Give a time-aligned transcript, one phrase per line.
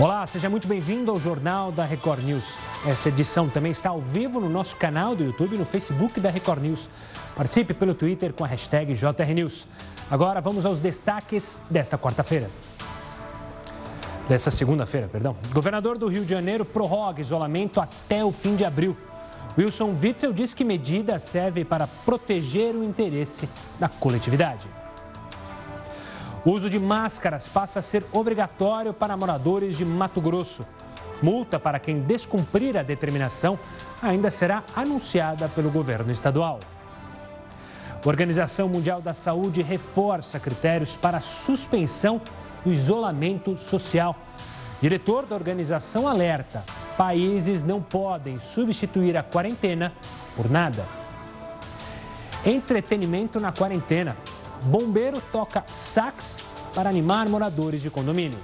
[0.00, 2.54] Olá, seja muito bem-vindo ao Jornal da Record News.
[2.86, 6.30] Essa edição também está ao vivo no nosso canal do YouTube e no Facebook da
[6.30, 6.88] Record News.
[7.36, 9.68] Participe pelo Twitter com a hashtag JRNews.
[10.10, 12.48] Agora vamos aos destaques desta quarta-feira.
[14.26, 15.36] Dessa segunda-feira, perdão.
[15.52, 18.96] Governador do Rio de Janeiro prorroga isolamento até o fim de abril.
[19.58, 23.46] Wilson Witzel diz que medida serve para proteger o interesse
[23.78, 24.66] da coletividade.
[26.44, 30.66] O uso de máscaras passa a ser obrigatório para moradores de Mato Grosso.
[31.22, 33.58] Multa para quem descumprir a determinação
[34.02, 36.58] ainda será anunciada pelo governo estadual.
[38.02, 42.22] A Organização Mundial da Saúde reforça critérios para suspensão
[42.64, 44.16] do isolamento social.
[44.80, 46.64] Diretor da organização alerta:
[46.96, 49.92] países não podem substituir a quarentena
[50.34, 50.86] por nada.
[52.46, 54.16] Entretenimento na quarentena.
[54.64, 56.38] Bombeiro toca sax
[56.74, 58.38] para animar moradores de condomínio.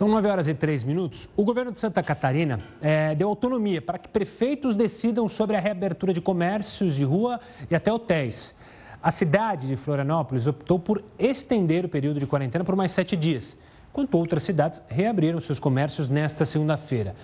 [0.00, 1.28] São 9 horas e 3 minutos.
[1.36, 6.14] O governo de Santa Catarina é, deu autonomia para que prefeitos decidam sobre a reabertura
[6.14, 7.38] de comércios de rua
[7.70, 8.54] e até hotéis.
[9.02, 13.58] A cidade de Florianópolis optou por estender o período de quarentena por mais sete dias
[13.90, 17.14] enquanto outras cidades reabriram seus comércios nesta segunda-feira.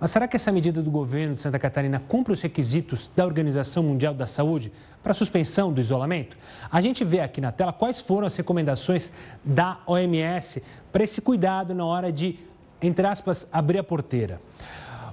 [0.00, 3.82] Mas será que essa medida do governo de Santa Catarina cumpre os requisitos da Organização
[3.82, 6.36] Mundial da Saúde para a suspensão do isolamento?
[6.70, 9.10] A gente vê aqui na tela quais foram as recomendações
[9.44, 12.38] da OMS para esse cuidado na hora de,
[12.82, 14.40] entre aspas, abrir a porteira.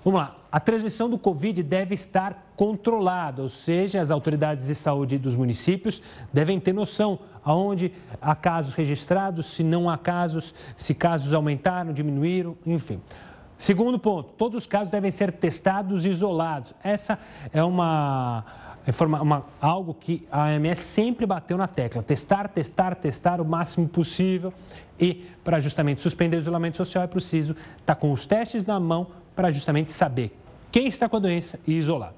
[0.06, 0.36] Vamos lá.
[0.52, 6.00] A transmissão do Covid deve estar controlada, ou seja, as autoridades de saúde dos municípios
[6.32, 12.56] devem ter noção aonde há casos registrados, se não há casos, se casos aumentaram, diminuíram,
[12.68, 13.02] enfim.
[13.58, 16.76] Segundo ponto, todos os casos devem ser testados e isolados.
[16.84, 17.18] Essa
[17.52, 18.46] é uma,
[19.22, 24.54] uma, algo que a AMS sempre bateu na tecla: testar, testar, testar o máximo possível.
[25.00, 29.08] E para justamente suspender o isolamento social é preciso estar com os testes na mão
[29.36, 30.36] para justamente saber
[30.72, 32.14] quem está com a doença e isolar.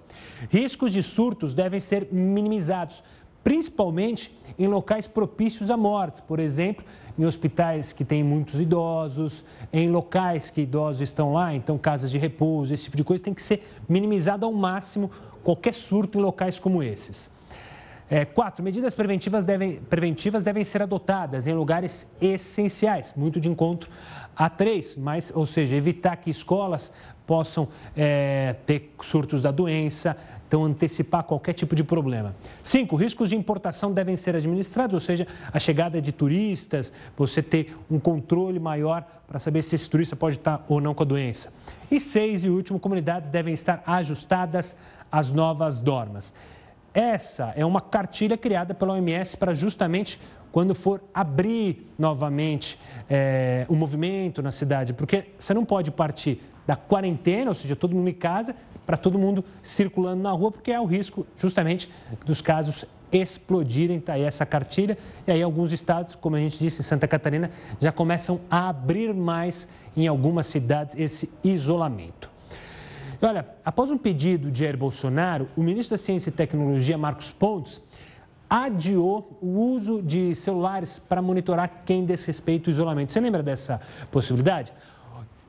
[0.49, 3.03] Riscos de surtos devem ser minimizados,
[3.43, 6.85] principalmente em locais propícios à morte, por exemplo,
[7.17, 12.17] em hospitais que têm muitos idosos, em locais que idosos estão lá, então casas de
[12.17, 15.09] repouso, esse tipo de coisa tem que ser minimizado ao máximo
[15.43, 17.29] qualquer surto em locais como esses.
[18.09, 23.89] É, quatro, medidas preventivas devem, preventivas devem ser adotadas em lugares essenciais, muito de encontro
[24.37, 26.91] a três, mas, ou seja, evitar que escolas
[27.25, 30.15] possam é, ter surtos da doença,
[30.47, 32.35] então antecipar qualquer tipo de problema.
[32.63, 37.75] Cinco, riscos de importação devem ser administrados, ou seja, a chegada de turistas, você ter
[37.89, 41.51] um controle maior para saber se esse turista pode estar ou não com a doença.
[41.91, 44.77] E seis, e último, comunidades devem estar ajustadas
[45.11, 46.33] às novas normas.
[46.93, 50.19] Essa é uma cartilha criada pela OMS para justamente
[50.57, 56.75] quando for abrir novamente é, o movimento na cidade, porque você não pode partir da
[56.75, 60.79] quarentena, ou seja, todo mundo em casa, para todo mundo circulando na rua, porque é
[60.79, 61.87] o risco justamente
[62.25, 63.97] dos casos explodirem.
[63.99, 64.97] Está aí essa cartilha.
[65.27, 69.67] E aí, alguns estados, como a gente disse, Santa Catarina, já começam a abrir mais
[69.95, 72.31] em algumas cidades esse isolamento.
[73.21, 77.79] Olha, após um pedido de Jair Bolsonaro, o ministro da Ciência e Tecnologia, Marcos Pontes,
[78.49, 83.11] adiou o uso de celulares para monitorar quem desrespeita o isolamento.
[83.11, 83.81] Você lembra dessa
[84.11, 84.71] possibilidade?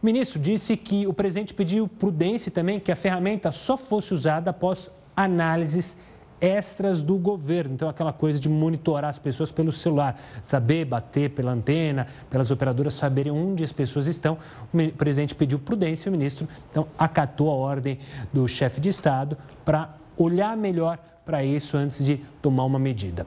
[0.02, 4.50] O ministro disse que o presidente pediu prudência também que a ferramenta só fosse usada
[4.50, 5.96] após análises
[6.40, 7.74] extras do governo.
[7.74, 12.94] Então, aquela coisa de monitorar as pessoas pelo celular, saber bater pela antena, pelas operadoras
[12.94, 14.38] saberem onde as pessoas estão.
[14.72, 17.98] O presidente pediu prudência, o ministro então acatou a ordem
[18.32, 20.98] do chefe de Estado para olhar melhor
[21.28, 23.26] para isso antes de tomar uma medida.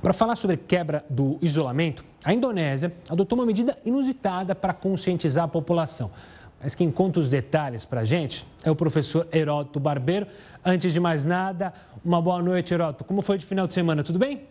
[0.00, 5.48] Para falar sobre quebra do isolamento, a Indonésia adotou uma medida inusitada para conscientizar a
[5.48, 6.10] população.
[6.58, 10.26] Mas quem conta os detalhes para a gente é o professor Heródoto Barbeiro.
[10.64, 13.04] Antes de mais nada, uma boa noite, Heródoto.
[13.04, 14.02] Como foi de final de semana?
[14.02, 14.44] Tudo bem?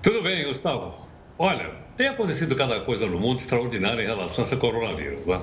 [0.00, 1.05] Tudo bem, Gustavo.
[1.38, 5.42] Olha, tem acontecido cada coisa no mundo extraordinária em relação a esse coronavírus, né?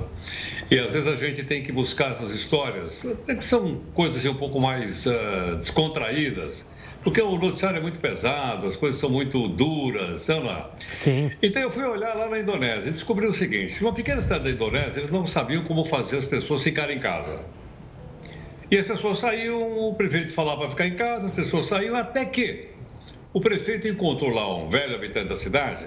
[0.72, 4.36] E às vezes a gente tem que buscar essas histórias, que são coisas assim, um
[4.36, 6.66] pouco mais uh, descontraídas,
[7.04, 10.72] porque o noticiário é muito pesado, as coisas são muito duras, sei lá.
[10.96, 11.32] Sim.
[11.44, 14.50] Então eu fui olhar lá na Indonésia e descobri o seguinte: uma pequena cidade da
[14.50, 17.40] Indonésia, eles não sabiam como fazer as pessoas ficarem em casa.
[18.72, 22.26] E as pessoas saíam, o prefeito falava para ficar em casa, as pessoas saíam, até
[22.26, 22.73] que
[23.34, 25.86] o prefeito encontrou lá um velho habitante da cidade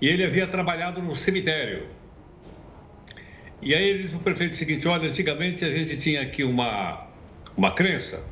[0.00, 1.86] e ele havia trabalhado no cemitério.
[3.62, 6.42] E aí ele disse para o prefeito o seguinte: olha, antigamente a gente tinha aqui
[6.42, 7.06] uma,
[7.56, 8.24] uma crença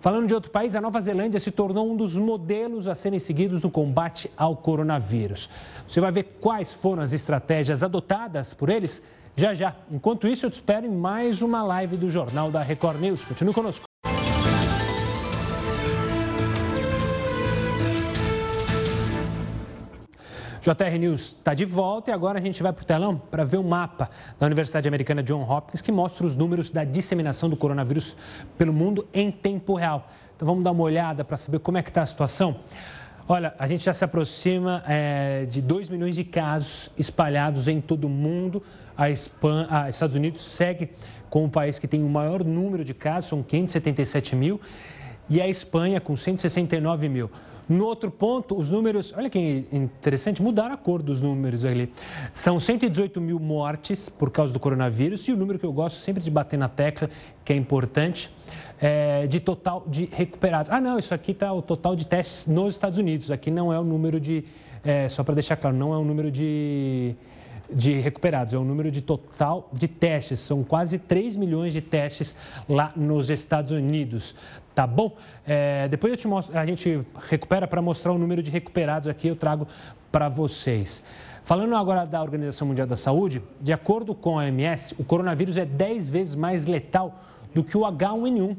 [0.00, 3.62] Falando de outro país, a Nova Zelândia se tornou um dos modelos a serem seguidos
[3.62, 5.50] no combate ao coronavírus.
[5.86, 9.02] Você vai ver quais foram as estratégias adotadas por eles
[9.36, 9.74] já já.
[9.90, 13.24] Enquanto isso, eu te espero em mais uma live do Jornal da Record News.
[13.24, 13.84] Continue conosco.
[20.62, 23.56] JR News está de volta e agora a gente vai para o telão para ver
[23.56, 28.14] o mapa da Universidade Americana John Hopkins que mostra os números da disseminação do coronavírus
[28.58, 30.06] pelo mundo em tempo real.
[30.36, 32.56] Então vamos dar uma olhada para saber como é que está a situação.
[33.32, 38.06] Olha, a gente já se aproxima é, de 2 milhões de casos espalhados em todo
[38.06, 38.60] o mundo.
[38.96, 40.90] A Espanha, a Estados Unidos segue
[41.30, 44.60] como o país que tem o maior número de casos, são 577 mil,
[45.28, 47.30] e a Espanha com 169 mil.
[47.70, 51.92] No outro ponto, os números, olha que interessante, mudaram a cor dos números ali.
[52.32, 56.20] São 118 mil mortes por causa do coronavírus e o número que eu gosto sempre
[56.20, 57.08] de bater na tecla,
[57.44, 58.28] que é importante,
[58.80, 60.68] é de total de recuperados.
[60.72, 63.30] Ah, não, isso aqui está o total de testes nos Estados Unidos.
[63.30, 64.42] Aqui não é o número de,
[64.82, 67.14] é, só para deixar claro, não é o número de
[67.72, 70.40] de recuperados, é o número de total de testes.
[70.40, 72.34] São quase 3 milhões de testes
[72.68, 74.34] lá nos Estados Unidos.
[74.74, 75.16] Tá bom?
[75.46, 79.28] É, depois eu te mostro, a gente recupera para mostrar o número de recuperados aqui,
[79.28, 79.66] eu trago
[80.10, 81.02] para vocês.
[81.44, 85.64] Falando agora da Organização Mundial da Saúde, de acordo com a OMS, o coronavírus é
[85.64, 87.20] 10 vezes mais letal
[87.54, 88.56] do que o H1N1.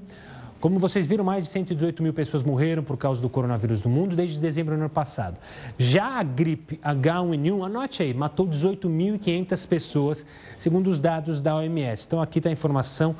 [0.62, 4.15] Como vocês viram, mais de 118 mil pessoas morreram por causa do coronavírus no mundo
[4.15, 5.41] desde dezembro do ano passado.
[5.75, 10.24] Já a gripe H1N1, anote aí, matou 18.500 pessoas,
[10.60, 12.06] segundo os dados da OMS.
[12.06, 13.15] Então, aqui está a informação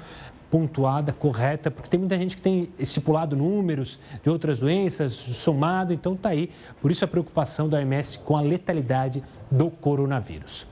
[0.52, 6.14] pontuada, correta, porque tem muita gente que tem estipulado números de outras doenças, somado, então
[6.14, 6.52] está aí.
[6.80, 10.68] Por isso a preocupação da OMS com a letalidade do coronavírus.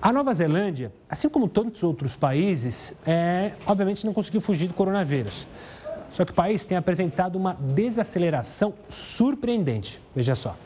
[0.00, 5.46] A Nova Zelândia, assim como tantos outros países, é, obviamente não conseguiu fugir do coronavírus.
[6.12, 10.00] Só que o país tem apresentado uma desaceleração surpreendente.
[10.14, 10.56] Veja só.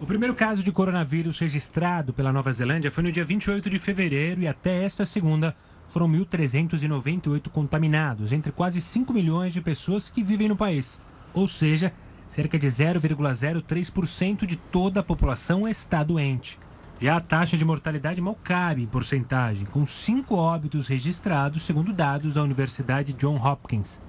[0.00, 4.40] O primeiro caso de coronavírus registrado pela Nova Zelândia foi no dia 28 de fevereiro
[4.42, 5.54] e até esta segunda
[5.88, 10.98] foram 1.398 contaminados, entre quase 5 milhões de pessoas que vivem no país.
[11.34, 11.92] Ou seja,
[12.26, 16.58] cerca de 0,03% de toda a população está doente.
[17.00, 22.34] Já a taxa de mortalidade mal cabe em porcentagem, com cinco óbitos registrados, segundo dados
[22.34, 24.00] da Universidade John Hopkins.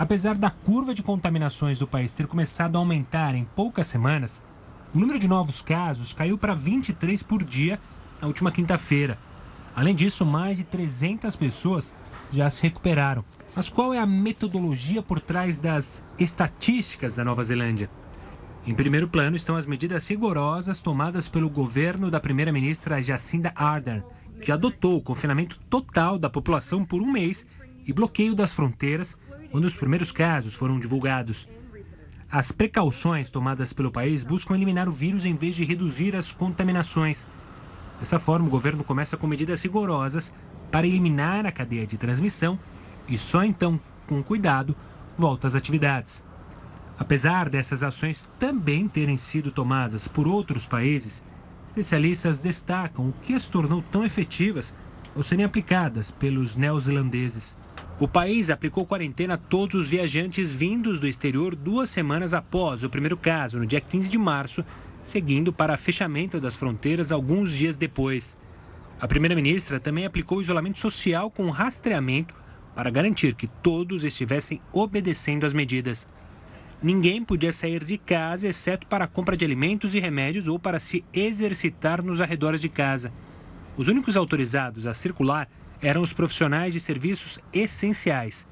[0.00, 4.42] Apesar da curva de contaminações do país ter começado a aumentar em poucas semanas,
[4.94, 7.78] o número de novos casos caiu para 23 por dia
[8.18, 9.18] na última quinta-feira.
[9.76, 11.92] Além disso, mais de 300 pessoas
[12.32, 13.22] já se recuperaram.
[13.54, 17.90] Mas qual é a metodologia por trás das estatísticas da Nova Zelândia?
[18.66, 24.02] Em primeiro plano estão as medidas rigorosas tomadas pelo governo da primeira-ministra Jacinda Ardern,
[24.40, 27.44] que adotou o confinamento total da população por um mês
[27.86, 29.16] e bloqueio das fronteiras
[29.50, 31.48] quando os primeiros casos foram divulgados.
[32.30, 37.26] As precauções tomadas pelo país buscam eliminar o vírus em vez de reduzir as contaminações.
[37.98, 40.32] Dessa forma, o governo começa com medidas rigorosas
[40.70, 42.58] para eliminar a cadeia de transmissão
[43.08, 44.76] e só então, com cuidado,
[45.16, 46.24] volta às atividades.
[46.96, 51.22] Apesar dessas ações também terem sido tomadas por outros países,
[51.66, 54.74] especialistas destacam o que as tornou tão efetivas
[55.16, 57.56] ao serem aplicadas pelos neozelandeses.
[58.00, 62.88] O país aplicou quarentena a todos os viajantes vindos do exterior duas semanas após o
[62.88, 64.64] primeiro caso, no dia 15 de março,
[65.02, 68.38] seguindo para fechamento das fronteiras alguns dias depois.
[68.98, 72.34] A primeira-ministra também aplicou isolamento social com rastreamento
[72.74, 76.08] para garantir que todos estivessem obedecendo às medidas.
[76.82, 80.78] Ninguém podia sair de casa exceto para a compra de alimentos e remédios ou para
[80.78, 83.12] se exercitar nos arredores de casa.
[83.76, 85.46] Os únicos autorizados a circular
[85.82, 88.46] eram os profissionais de serviços essenciais.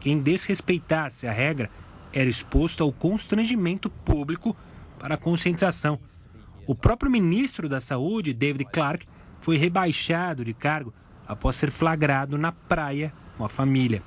[0.00, 1.70] Quem desrespeitasse a regra
[2.12, 4.56] era exposto ao constrangimento público
[4.98, 5.98] para conscientização.
[6.66, 9.06] O próprio ministro da Saúde, David Clark,
[9.40, 10.92] foi rebaixado de cargo
[11.26, 14.02] após ser flagrado na praia com a família.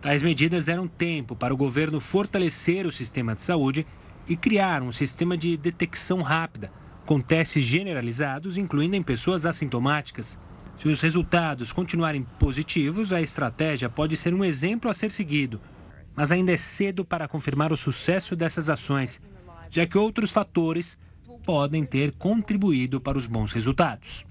[0.00, 3.86] Tais medidas deram tempo para o governo fortalecer o sistema de saúde
[4.28, 6.72] e criar um sistema de detecção rápida,
[7.04, 10.38] com testes generalizados, incluindo em pessoas assintomáticas.
[10.76, 15.60] Se os resultados continuarem positivos, a estratégia pode ser um exemplo a ser seguido,
[16.14, 19.20] mas ainda é cedo para confirmar o sucesso dessas ações,
[19.70, 20.98] já que outros fatores
[21.44, 24.26] podem ter contribuído para os bons resultados.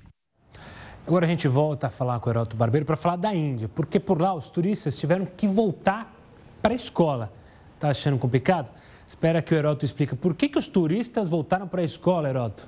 [1.08, 4.00] Agora a gente volta a falar com o Heroto Barbeiro para falar da Índia, porque
[4.00, 6.14] por lá os turistas tiveram que voltar
[6.62, 7.32] para a escola.
[7.76, 8.70] Está achando complicado?
[9.08, 12.68] Espera que o Heroto explique por que, que os turistas voltaram para a escola, Heroto.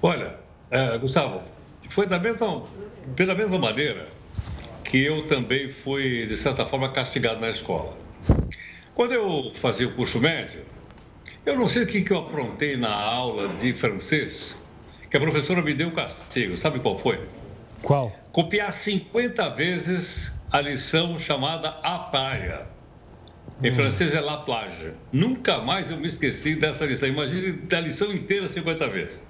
[0.00, 0.38] Olha,
[0.70, 1.42] é, Gustavo,
[1.88, 2.62] foi da mesma,
[3.14, 4.08] pela mesma maneira
[4.84, 7.96] que eu também fui, de certa forma, castigado na escola.
[8.94, 10.62] Quando eu fazia o curso médio,
[11.44, 14.56] eu não sei o que, que eu aprontei na aula de francês,
[15.10, 16.56] que a professora me deu castigo.
[16.56, 17.20] Sabe qual foi?
[17.82, 18.12] Qual?
[18.32, 22.66] Copiar 50 vezes a lição chamada A Praia.
[23.62, 23.72] Em hum.
[23.72, 24.92] francês é La Plage.
[25.12, 27.08] Nunca mais eu me esqueci dessa lição.
[27.08, 29.20] Imagine a lição inteira 50 vezes.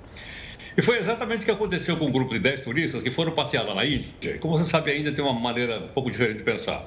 [0.77, 3.65] E foi exatamente o que aconteceu com um grupo de 10 turistas que foram passear
[3.65, 4.39] lá na Índia.
[4.41, 6.87] Como você sabe, a Índia tem uma maneira um pouco diferente de pensar.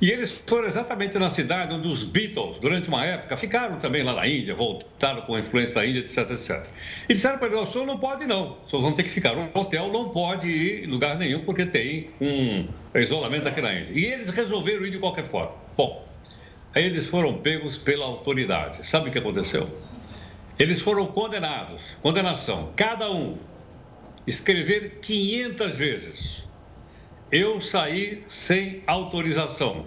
[0.00, 4.14] E eles foram exatamente na cidade onde os Beatles, durante uma época, ficaram também lá
[4.14, 6.66] na Índia, voltaram com a influência da Índia, etc, etc.
[7.06, 9.34] E disseram para eles, o senhor não pode não, o senhor vão ter que ficar
[9.34, 13.92] no hotel, não pode ir em lugar nenhum, porque tem um isolamento aqui na Índia.
[13.92, 15.52] E eles resolveram ir de qualquer forma.
[15.76, 16.08] Bom,
[16.74, 18.88] aí eles foram pegos pela autoridade.
[18.88, 19.68] Sabe o que aconteceu?
[20.58, 23.38] Eles foram condenados, condenação, cada um,
[24.26, 26.44] escrever 500 vezes.
[27.30, 29.86] Eu saí sem autorização.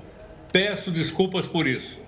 [0.51, 1.99] Peço desculpas por isso.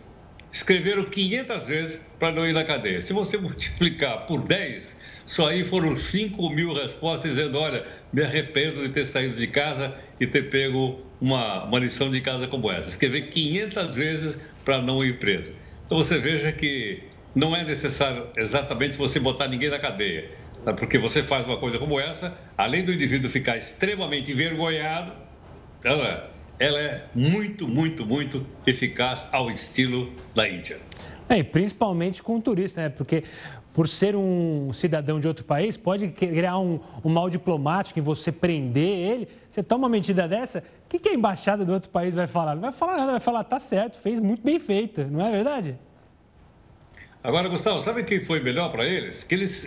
[0.51, 3.01] Escreveram 500 vezes para não ir na cadeia.
[3.01, 8.83] Se você multiplicar por 10, só aí foram 5 mil respostas dizendo: olha, me arrependo
[8.83, 12.87] de ter saído de casa e ter pego uma, uma lição de casa como essa.
[12.89, 15.51] Escrever 500 vezes para não ir preso.
[15.85, 17.03] Então você veja que
[17.35, 20.31] não é necessário exatamente você botar ninguém na cadeia.
[20.65, 20.73] Né?
[20.73, 25.13] Porque você faz uma coisa como essa, além do indivíduo ficar extremamente envergonhado,
[25.83, 30.79] ela, ela é muito, muito, muito eficaz ao estilo da Índia.
[31.27, 32.89] É, e principalmente com o turista, né?
[32.89, 33.23] Porque
[33.73, 38.31] por ser um cidadão de outro país, pode criar um, um mal diplomático em você
[38.31, 39.27] prender ele.
[39.49, 42.53] Você toma uma medida dessa, o que, que a embaixada do outro país vai falar?
[42.53, 45.75] Não vai falar nada, vai falar, tá certo, fez muito bem feito, não é verdade?
[47.23, 49.23] Agora, Gustavo, sabe o que foi melhor para eles?
[49.23, 49.65] Que eles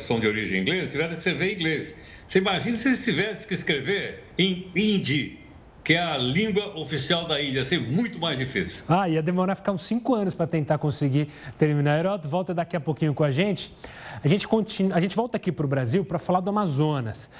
[0.00, 1.94] são de origem inglesa, tiveram que escrever em inglês.
[2.26, 5.38] Você imagina se eles tivessem que escrever em hindi,
[5.84, 8.82] que é a língua oficial da Índia, ia ser muito mais difícil.
[8.88, 11.96] Ah, ia demorar ficar uns cinco anos para tentar conseguir terminar.
[11.96, 13.72] Heroto, volta daqui a pouquinho com a gente.
[14.24, 17.30] A gente, continua, a gente volta aqui para o Brasil para falar do Amazonas.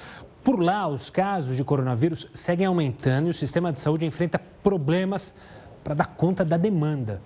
[0.45, 5.35] Por lá, os casos de coronavírus seguem aumentando e o sistema de saúde enfrenta problemas
[5.83, 7.21] para dar conta da demanda.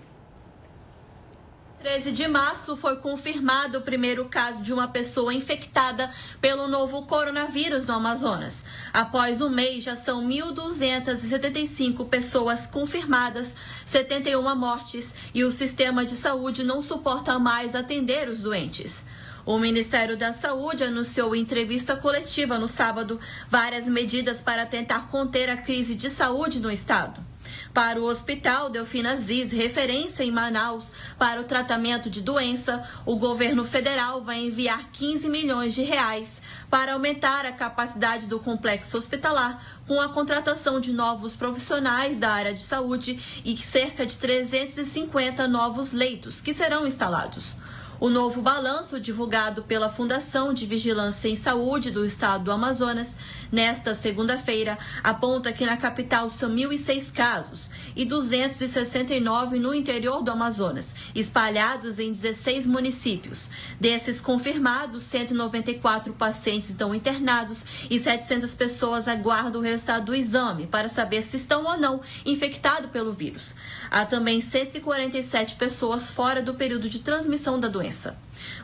[1.82, 7.86] 13 de março foi confirmado o primeiro caso de uma pessoa infectada pelo novo coronavírus
[7.86, 8.64] no Amazonas.
[8.92, 13.52] Após um mês, já são 1.275 pessoas confirmadas,
[13.84, 19.02] 71 mortes e o sistema de saúde não suporta mais atender os doentes.
[19.44, 23.18] O Ministério da Saúde anunciou em entrevista coletiva no sábado
[23.50, 27.31] várias medidas para tentar conter a crise de saúde no estado.
[27.72, 33.64] Para o Hospital Delfina Ziz, referência em Manaus para o tratamento de doença, o governo
[33.64, 36.40] federal vai enviar 15 milhões de reais
[36.70, 42.54] para aumentar a capacidade do complexo hospitalar com a contratação de novos profissionais da área
[42.54, 47.56] de saúde e cerca de 350 novos leitos que serão instalados.
[48.02, 53.16] O novo balanço, divulgado pela Fundação de Vigilância em Saúde do Estado do Amazonas,
[53.52, 60.94] nesta segunda-feira, aponta que na capital são 1.006 casos e 269 no interior do Amazonas,
[61.14, 63.50] espalhados em 16 municípios.
[63.78, 70.88] Desses confirmados, 194 pacientes estão internados e 700 pessoas aguardam o resultado do exame para
[70.88, 73.54] saber se estão ou não infectados pelo vírus.
[73.90, 78.16] Há também 147 pessoas fora do período de transmissão da doença.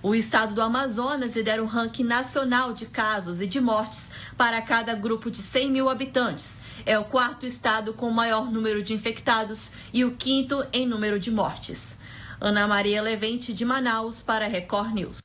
[0.03, 4.95] O estado do Amazonas lidera o ranking nacional de casos e de mortes para cada
[4.95, 6.59] grupo de 100 mil habitantes
[6.89, 11.31] é o quarto estado com maior número de infectados e o quinto em número de
[11.31, 11.95] mortes.
[12.41, 15.19] Ana Maria Levente, de Manaus, para Record News.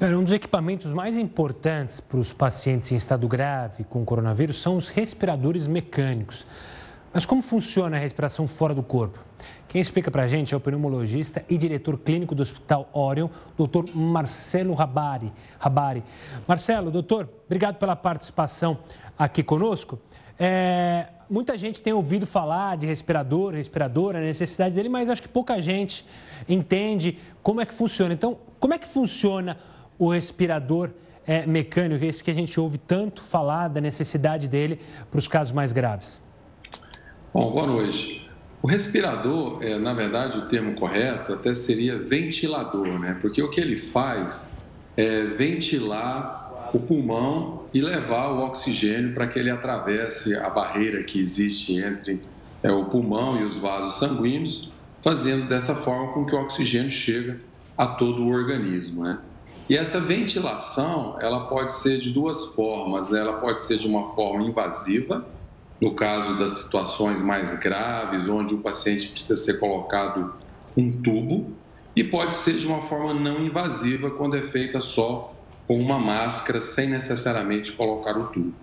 [0.00, 4.88] Um dos equipamentos mais importantes para os pacientes em estado grave com coronavírus são os
[4.88, 6.44] respiradores mecânicos.
[7.14, 9.20] Mas como funciona a respiração fora do corpo?
[9.68, 13.88] Quem explica para a gente é o pneumologista e diretor clínico do Hospital Orion, doutor
[13.94, 15.32] Marcelo Rabari.
[15.56, 16.02] Rabari.
[16.44, 18.78] Marcelo, doutor, obrigado pela participação
[19.16, 19.96] aqui conosco.
[20.36, 25.28] É, muita gente tem ouvido falar de respirador, respirador, a necessidade dele, mas acho que
[25.28, 26.04] pouca gente
[26.48, 28.12] entende como é que funciona.
[28.12, 29.56] Então, como é que funciona
[29.96, 30.90] o respirador
[31.24, 35.52] é, mecânico, esse que a gente ouve tanto falar da necessidade dele para os casos
[35.52, 36.23] mais graves?
[37.34, 38.30] Bom, boa noite.
[38.62, 43.18] O respirador, é, na verdade, o termo correto até seria ventilador, né?
[43.20, 44.56] Porque o que ele faz
[44.96, 51.20] é ventilar o pulmão e levar o oxigênio para que ele atravesse a barreira que
[51.20, 52.22] existe entre
[52.62, 54.72] é, o pulmão e os vasos sanguíneos,
[55.02, 57.40] fazendo dessa forma com que o oxigênio chegue
[57.76, 59.02] a todo o organismo.
[59.02, 59.18] Né?
[59.68, 63.18] E essa ventilação, ela pode ser de duas formas, né?
[63.18, 65.33] ela pode ser de uma forma invasiva,
[65.84, 70.32] no caso das situações mais graves, onde o paciente precisa ser colocado
[70.74, 71.52] um tubo,
[71.94, 75.34] e pode ser de uma forma não invasiva, quando é feita só
[75.68, 78.54] com uma máscara sem necessariamente colocar o tubo.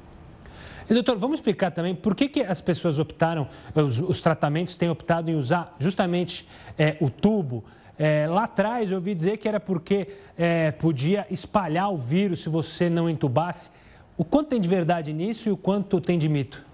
[0.89, 4.89] E, doutor, vamos explicar também por que, que as pessoas optaram, os, os tratamentos têm
[4.89, 7.63] optado em usar justamente é, o tubo.
[7.99, 12.49] É, lá atrás eu ouvi dizer que era porque é, podia espalhar o vírus se
[12.49, 13.69] você não entubasse.
[14.17, 16.70] O quanto tem de verdade nisso e o quanto tem de mito?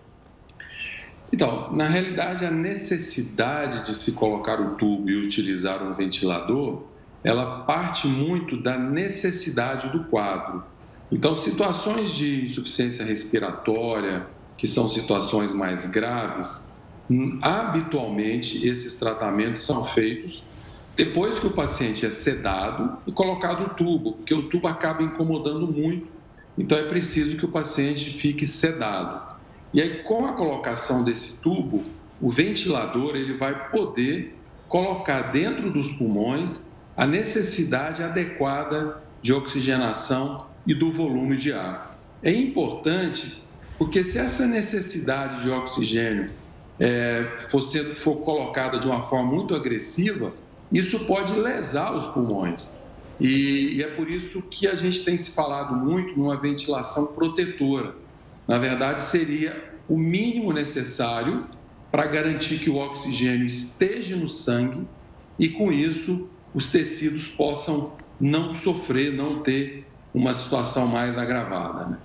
[1.33, 7.65] Então, na realidade, a necessidade de se colocar o tubo e utilizar um ventilador ela
[7.65, 10.63] parte muito da necessidade do quadro.
[11.11, 16.69] Então, situações de insuficiência respiratória, que são situações mais graves,
[17.09, 20.47] hum, habitualmente esses tratamentos são feitos
[20.97, 25.71] depois que o paciente é sedado e colocado o tubo, porque o tubo acaba incomodando
[25.71, 26.11] muito,
[26.57, 29.36] então é preciso que o paciente fique sedado.
[29.77, 31.85] E aí, com a colocação desse tubo,
[32.19, 34.35] o ventilador ele vai poder
[34.67, 41.95] colocar dentro dos pulmões a necessidade adequada de oxigenação e do volume de ar.
[42.23, 46.31] É importante porque se essa necessidade de oxigênio
[46.79, 50.33] é, for, ser, for colocada de uma forma muito agressiva,
[50.71, 52.71] isso pode lesar os pulmões.
[53.19, 58.06] E, e, é por isso que a gente tem se falado muito numa ventilação protetora.
[58.47, 61.45] Na verdade, seria o mínimo necessário
[61.91, 64.87] para garantir que o oxigênio esteja no sangue
[65.37, 71.85] e, com isso, os tecidos possam não sofrer, não ter uma situação mais agravada.
[71.85, 71.97] Né?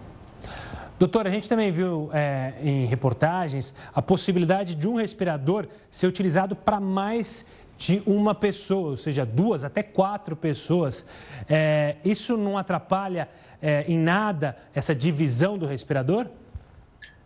[0.99, 6.55] Doutor, a gente também viu é, em reportagens a possibilidade de um respirador ser utilizado
[6.55, 7.45] para mais
[7.77, 11.05] de uma pessoa, ou seja, duas até quatro pessoas.
[11.49, 13.29] É, isso não atrapalha
[13.63, 16.27] é, em nada essa divisão do respirador?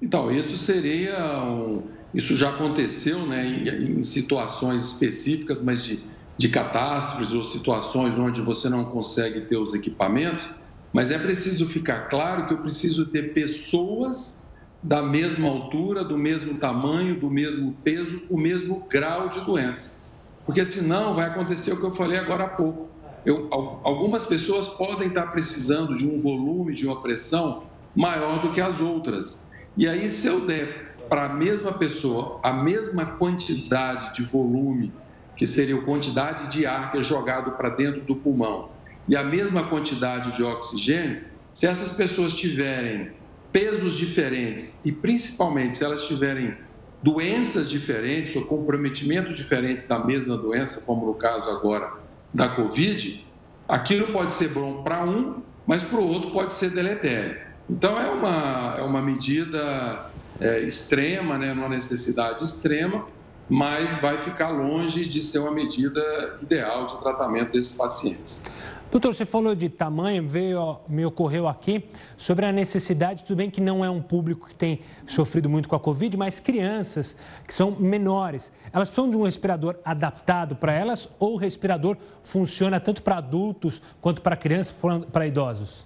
[0.00, 1.42] Então, isso seria.
[1.42, 8.18] Um, isso já aconteceu né, em, em situações específicas, mas de de catástrofes ou situações
[8.18, 10.46] onde você não consegue ter os equipamentos,
[10.92, 14.42] mas é preciso ficar claro que eu preciso ter pessoas
[14.82, 19.96] da mesma altura, do mesmo tamanho, do mesmo peso, o mesmo grau de doença.
[20.44, 22.95] Porque senão vai acontecer o que eu falei agora há pouco.
[23.26, 28.60] Eu, algumas pessoas podem estar precisando de um volume, de uma pressão maior do que
[28.60, 29.44] as outras.
[29.76, 34.94] E aí, se eu der para a mesma pessoa a mesma quantidade de volume
[35.36, 38.76] que seria a quantidade de ar que é jogado para dentro do pulmão,
[39.08, 41.20] e a mesma quantidade de oxigênio,
[41.52, 43.12] se essas pessoas tiverem
[43.52, 46.56] pesos diferentes e principalmente se elas tiverem
[47.02, 52.05] doenças diferentes ou comprometimento diferentes da mesma doença, como no caso agora
[52.36, 53.26] da Covid,
[53.66, 57.40] aquilo pode ser bom para um, mas para o outro pode ser deletério.
[57.68, 63.06] Então é uma, é uma medida é, extrema, né, uma necessidade extrema,
[63.48, 68.42] mas vai ficar longe de ser uma medida ideal de tratamento desses pacientes.
[68.90, 71.84] Doutor, você falou de tamanho, veio, me ocorreu aqui
[72.16, 75.74] sobre a necessidade, tudo bem que não é um público que tem sofrido muito com
[75.74, 81.08] a Covid, mas crianças que são menores, elas precisam de um respirador adaptado para elas
[81.18, 84.74] ou o respirador funciona tanto para adultos quanto para crianças,
[85.12, 85.84] para idosos?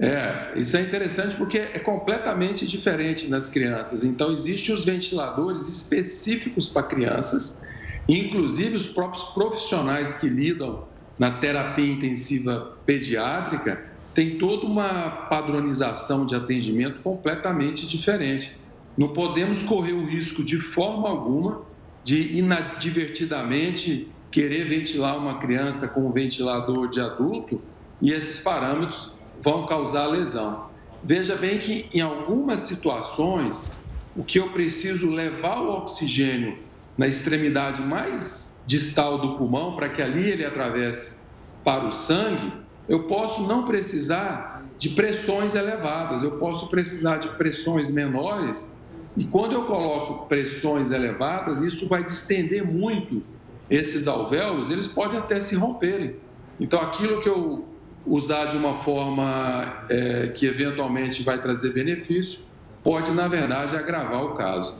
[0.00, 4.04] É, isso é interessante porque é completamente diferente nas crianças.
[4.04, 7.60] Então, existem os ventiladores específicos para crianças,
[8.08, 10.84] inclusive os próprios profissionais que lidam
[11.18, 13.82] na terapia intensiva pediátrica
[14.14, 18.56] tem toda uma padronização de atendimento completamente diferente.
[18.96, 21.66] Não podemos correr o risco de forma alguma
[22.02, 27.64] de inadvertidamente querer ventilar uma criança com um ventilador de adulto
[28.00, 30.68] e esses parâmetros vão causar lesão.
[31.02, 33.72] Veja bem que em algumas situações
[34.14, 36.58] o que eu preciso levar o oxigênio
[36.96, 41.18] na extremidade mais distal do pulmão, para que ali ele atravesse
[41.64, 42.52] para o sangue,
[42.86, 48.70] eu posso não precisar de pressões elevadas, eu posso precisar de pressões menores.
[49.16, 53.22] E quando eu coloco pressões elevadas, isso vai distender muito
[53.70, 56.16] esses alvéolos, eles podem até se romperem.
[56.60, 57.66] Então, aquilo que eu
[58.06, 62.40] usar de uma forma é, que eventualmente vai trazer benefício,
[62.84, 64.76] pode, na verdade, agravar o caso.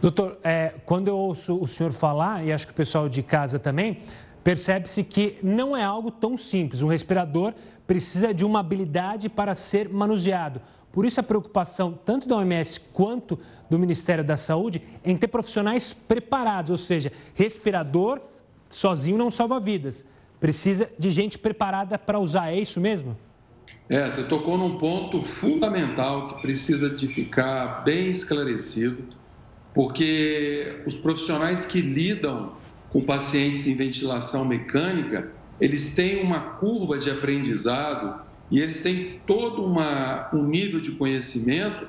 [0.00, 3.58] Doutor, é, quando eu ouço o senhor falar, e acho que o pessoal de casa
[3.58, 4.02] também,
[4.44, 6.82] percebe-se que não é algo tão simples.
[6.82, 7.54] Um respirador
[7.86, 10.60] precisa de uma habilidade para ser manuseado.
[10.92, 15.92] Por isso a preocupação tanto da OMS quanto do Ministério da Saúde em ter profissionais
[15.92, 18.20] preparados, ou seja, respirador
[18.68, 20.04] sozinho não salva vidas.
[20.38, 23.16] Precisa de gente preparada para usar, é isso mesmo?
[23.88, 29.04] É, você tocou num ponto fundamental que precisa de ficar bem esclarecido
[29.76, 32.54] porque os profissionais que lidam
[32.88, 39.62] com pacientes em ventilação mecânica, eles têm uma curva de aprendizado e eles têm todo
[39.62, 41.86] uma, um nível de conhecimento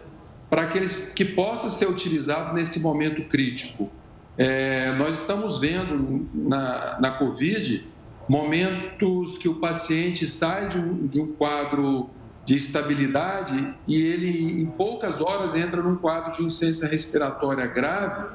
[0.49, 3.89] para que, eles, que possa ser utilizado nesse momento crítico.
[4.37, 7.87] É, nós estamos vendo na, na Covid
[8.27, 12.09] momentos que o paciente sai de um, de um quadro
[12.47, 18.25] de estabilidade e ele, em poucas horas, entra num quadro de insuficiência respiratória grave.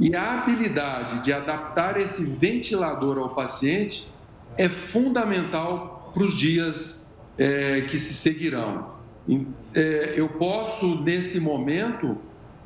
[0.00, 4.10] E a habilidade de adaptar esse ventilador ao paciente
[4.56, 8.94] é fundamental para os dias é, que se seguirão.
[9.74, 12.16] É, eu posso, nesse momento,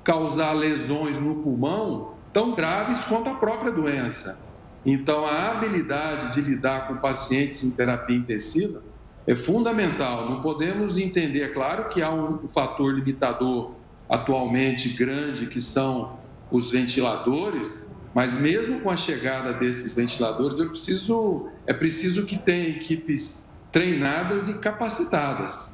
[0.05, 4.41] causar lesões no pulmão tão graves quanto a própria doença.
[4.87, 8.81] Então, a habilidade de lidar com pacientes em terapia intensiva
[9.29, 10.29] é fundamental.
[10.29, 13.75] Não podemos entender, é claro que há um fator limitador
[14.09, 16.19] atualmente grande, que são
[16.51, 22.71] os ventiladores, mas mesmo com a chegada desses ventiladores, eu preciso, é preciso que tenha
[22.71, 25.71] equipes treinadas e capacitadas,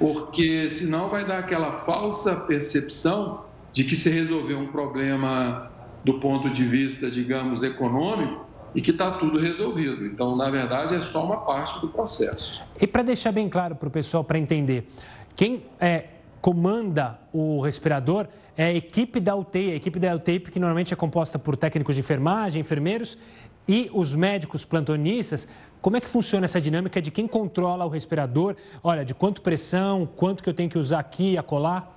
[0.00, 5.70] porque senão vai dar aquela falsa percepção de que se resolver um problema
[6.02, 8.45] do ponto de vista, digamos, econômico,
[8.76, 10.04] e que está tudo resolvido.
[10.04, 12.62] Então, na verdade, é só uma parte do processo.
[12.78, 14.86] E para deixar bem claro para o pessoal, para entender,
[15.34, 16.04] quem é,
[16.42, 20.96] comanda o respirador é a equipe da UTI, a equipe da UTI que normalmente é
[20.96, 23.16] composta por técnicos de enfermagem, enfermeiros
[23.66, 25.48] e os médicos plantonistas.
[25.80, 28.56] Como é que funciona essa dinâmica de quem controla o respirador?
[28.84, 31.90] Olha, de quanto pressão, quanto que eu tenho que usar aqui e acolá?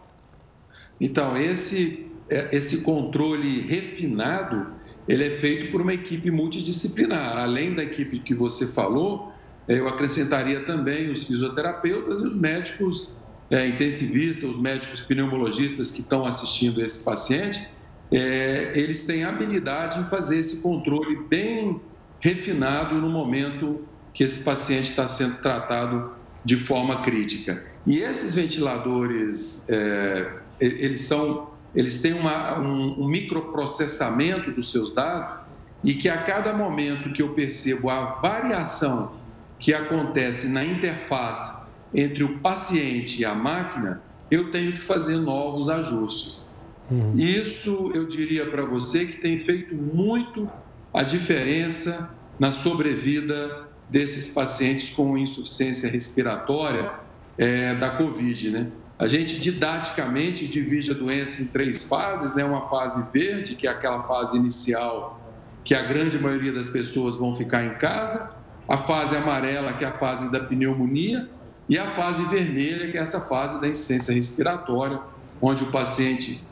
[1.00, 4.79] Então, esse, é, esse controle refinado
[5.10, 7.40] ele é feito por uma equipe multidisciplinar.
[7.40, 9.34] Além da equipe que você falou,
[9.68, 13.18] eu acrescentaria também os fisioterapeutas e os médicos
[13.50, 17.68] é, intensivistas, os médicos pneumologistas que estão assistindo esse paciente,
[18.12, 21.82] é, eles têm habilidade em fazer esse controle bem
[22.20, 23.82] refinado no momento
[24.14, 26.12] que esse paciente está sendo tratado
[26.46, 27.64] de forma crítica.
[27.88, 35.36] E esses ventiladores, é, eles são eles têm uma, um, um microprocessamento dos seus dados
[35.84, 39.20] e que a cada momento que eu percebo a variação
[39.58, 41.58] que acontece na interface
[41.94, 46.56] entre o paciente e a máquina, eu tenho que fazer novos ajustes.
[46.90, 47.14] Uhum.
[47.16, 50.50] Isso eu diria para você que tem feito muito
[50.94, 56.92] a diferença na sobrevida desses pacientes com insuficiência respiratória
[57.38, 58.72] é, da Covid, né?
[59.00, 62.44] A gente didaticamente divide a doença em três fases, né?
[62.44, 65.18] Uma fase verde, que é aquela fase inicial
[65.64, 68.30] que a grande maioria das pessoas vão ficar em casa,
[68.68, 71.30] a fase amarela, que é a fase da pneumonia,
[71.68, 75.00] e a fase vermelha, que é essa fase da insuficiência respiratória,
[75.40, 76.48] onde o paciente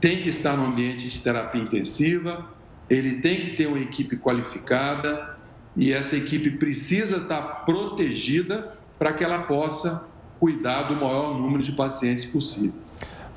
[0.00, 2.46] tem que estar no ambiente de terapia intensiva,
[2.88, 5.38] ele tem que ter uma equipe qualificada
[5.74, 10.09] e essa equipe precisa estar protegida para que ela possa
[10.40, 12.80] cuidar do maior número de pacientes possível.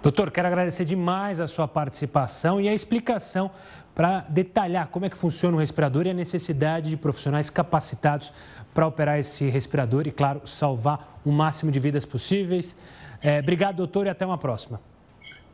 [0.01, 3.51] Doutor, quero agradecer demais a sua participação e a explicação
[3.93, 8.33] para detalhar como é que funciona o respirador e a necessidade de profissionais capacitados
[8.73, 12.75] para operar esse respirador e, claro, salvar o máximo de vidas possíveis.
[13.21, 14.81] É, obrigado, doutor, e até uma próxima.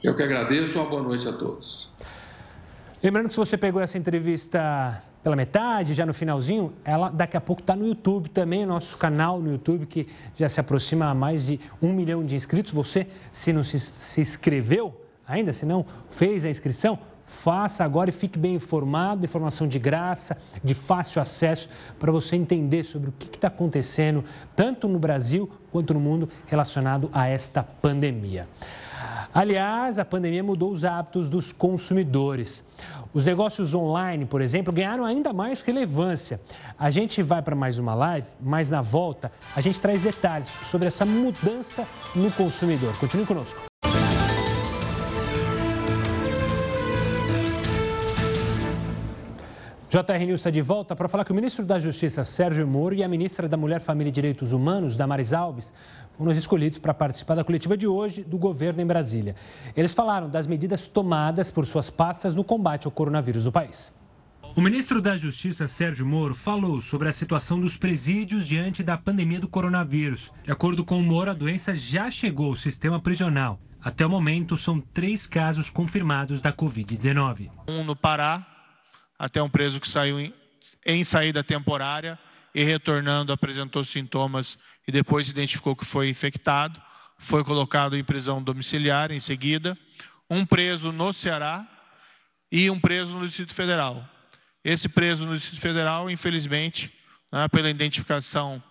[0.04, 0.80] Eu que agradeço.
[0.80, 1.90] Uma boa noite a todos.
[3.04, 7.42] Lembrando que se você pegou essa entrevista pela metade, já no finalzinho, ela daqui a
[7.42, 11.46] pouco está no YouTube também, nosso canal no YouTube, que já se aproxima a mais
[11.46, 12.72] de um milhão de inscritos.
[12.72, 18.14] Você, se não se, se inscreveu ainda, se não fez a inscrição, Faça agora e
[18.14, 23.28] fique bem informado, informação de graça, de fácil acesso, para você entender sobre o que
[23.28, 28.48] está acontecendo, tanto no Brasil quanto no mundo, relacionado a esta pandemia.
[29.34, 32.64] Aliás, a pandemia mudou os hábitos dos consumidores.
[33.14, 36.40] Os negócios online, por exemplo, ganharam ainda mais relevância.
[36.78, 40.88] A gente vai para mais uma live, mas na volta a gente traz detalhes sobre
[40.88, 42.98] essa mudança no consumidor.
[43.00, 43.69] Continue conosco.
[49.90, 53.04] JR News está de volta para falar que o ministro da Justiça, Sérgio Moro, e
[53.04, 55.74] a ministra da Mulher, Família e Direitos Humanos, Damares Alves,
[56.16, 59.36] foram escolhidos para participar da coletiva de hoje do governo em Brasília.
[59.76, 63.92] Eles falaram das medidas tomadas por suas pastas no combate ao coronavírus do país.
[64.56, 69.40] O ministro da Justiça, Sérgio Moro, falou sobre a situação dos presídios diante da pandemia
[69.40, 70.32] do coronavírus.
[70.44, 73.60] De acordo com o Moro, a doença já chegou ao sistema prisional.
[73.84, 77.50] Até o momento, são três casos confirmados da Covid-19.
[77.68, 78.59] Um no Pará,
[79.20, 80.34] até um preso que saiu em,
[80.86, 82.18] em saída temporária
[82.56, 86.82] e retornando apresentou sintomas e depois identificou que foi infectado,
[87.18, 89.78] foi colocado em prisão domiciliar em seguida,
[90.30, 91.68] um preso no Ceará
[92.50, 94.08] e um preso no Distrito Federal.
[94.64, 96.92] Esse preso no Distrito Federal, infelizmente,
[97.32, 98.64] né, pela identificação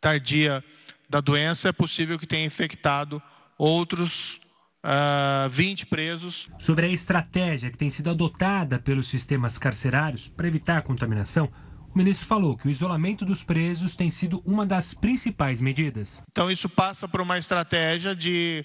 [0.00, 0.62] tardia
[1.08, 3.22] da doença, é possível que tenha infectado
[3.56, 4.41] outros
[4.82, 6.48] uh, ah, 20 presos.
[6.58, 11.50] Sobre a estratégia que tem sido adotada pelos sistemas carcerários para evitar a contaminação,
[11.94, 16.22] o ministro falou que o isolamento dos presos tem sido uma das principais medidas.
[16.30, 18.64] Então, isso passa por uma estratégia de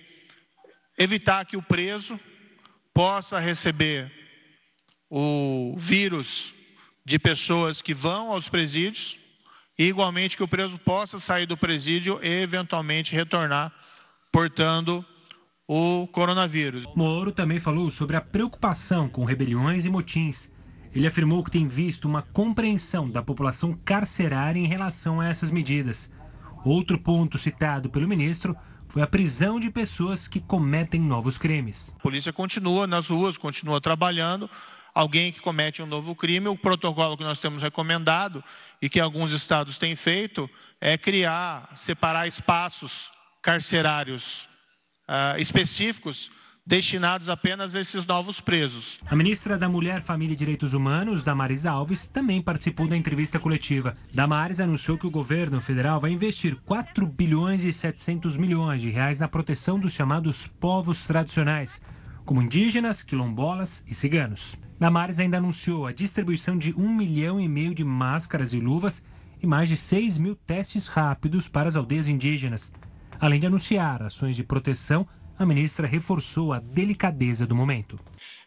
[0.97, 2.19] evitar que o preso
[2.93, 4.11] possa receber
[5.09, 6.53] o vírus
[7.05, 9.17] de pessoas que vão aos presídios
[9.77, 13.71] e, igualmente, que o preso possa sair do presídio e, eventualmente, retornar
[14.31, 15.05] portando
[15.67, 16.85] o coronavírus.
[16.95, 20.49] Moro também falou sobre a preocupação com rebeliões e motins.
[20.95, 26.09] Ele afirmou que tem visto uma compreensão da população carcerária em relação a essas medidas.
[26.63, 28.55] Outro ponto citado pelo ministro
[28.87, 31.93] foi a prisão de pessoas que cometem novos crimes.
[31.99, 34.49] A polícia continua nas ruas, continua trabalhando.
[34.95, 38.43] Alguém que comete um novo crime, o protocolo que nós temos recomendado
[38.81, 40.49] e que alguns estados têm feito
[40.79, 44.46] é criar, separar espaços carcerários
[45.07, 46.29] uh, específicos
[46.67, 48.99] destinados apenas a esses novos presos.
[49.05, 53.95] A ministra da Mulher, Família e Direitos Humanos, Damares Alves, também participou da entrevista coletiva.
[54.13, 59.21] Damares anunciou que o governo federal vai investir 4 bilhões e 700 milhões de reais
[59.21, 61.79] na proteção dos chamados povos tradicionais,
[62.25, 64.57] como indígenas, quilombolas e ciganos.
[64.77, 69.01] Damares ainda anunciou a distribuição de um milhão e meio de máscaras e luvas
[69.41, 72.73] e mais de 6 mil testes rápidos para as aldeias indígenas.
[73.19, 75.07] Além de anunciar ações de proteção,
[75.39, 77.99] a ministra reforçou a delicadeza do momento.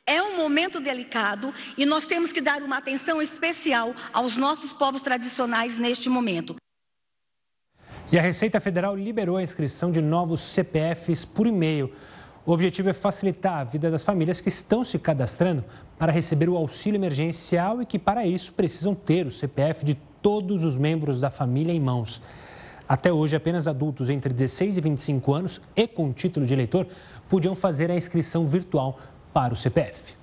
[0.07, 5.03] É um momento delicado e nós temos que dar uma atenção especial aos nossos povos
[5.03, 6.57] tradicionais neste momento.
[8.13, 11.93] E a Receita Federal liberou a inscrição de novos CPFs por e-mail.
[12.45, 15.65] O objetivo é facilitar a vida das famílias que estão se cadastrando
[15.99, 20.65] para receber o auxílio emergencial e que, para isso, precisam ter o CPF de todos
[20.65, 22.21] os membros da família em mãos.
[22.91, 26.89] Até hoje, apenas adultos entre 16 e 25 anos e com título de eleitor
[27.29, 28.99] podiam fazer a inscrição virtual
[29.33, 30.17] para o CPF.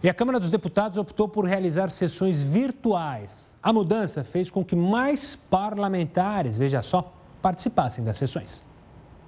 [0.00, 3.58] E a Câmara dos Deputados optou por realizar sessões virtuais.
[3.60, 8.64] A mudança fez com que mais parlamentares, veja só, participassem das sessões.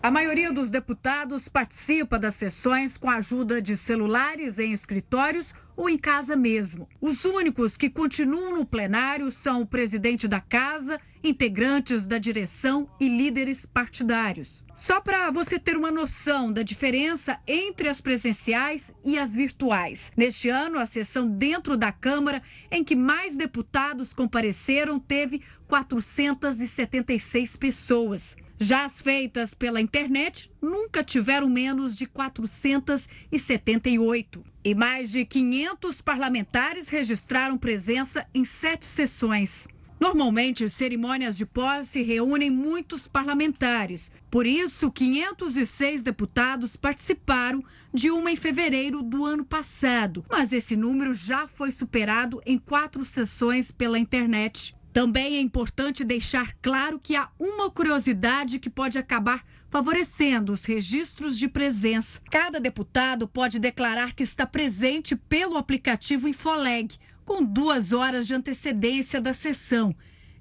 [0.01, 5.91] A maioria dos deputados participa das sessões com a ajuda de celulares em escritórios ou
[5.91, 6.89] em casa mesmo.
[7.01, 13.09] Os únicos que continuam no plenário são o presidente da casa, integrantes da direção e
[13.09, 14.65] líderes partidários.
[14.75, 20.13] Só para você ter uma noção da diferença entre as presenciais e as virtuais.
[20.17, 28.37] Neste ano, a sessão dentro da Câmara, em que mais deputados compareceram, teve 476 pessoas.
[28.63, 34.45] Já as feitas pela internet nunca tiveram menos de 478.
[34.63, 39.67] E mais de 500 parlamentares registraram presença em sete sessões.
[40.01, 44.11] Normalmente, cerimônias de posse reúnem muitos parlamentares.
[44.31, 50.25] Por isso, 506 deputados participaram de uma em fevereiro do ano passado.
[50.31, 54.75] Mas esse número já foi superado em quatro sessões pela internet.
[54.93, 61.39] Também é importante deixar claro que há uma curiosidade que pode acabar favorecendo os registros
[61.39, 62.21] de presença.
[62.29, 66.99] Cada deputado pode declarar que está presente pelo aplicativo Infoleg,
[67.31, 69.95] com duas horas de antecedência da sessão.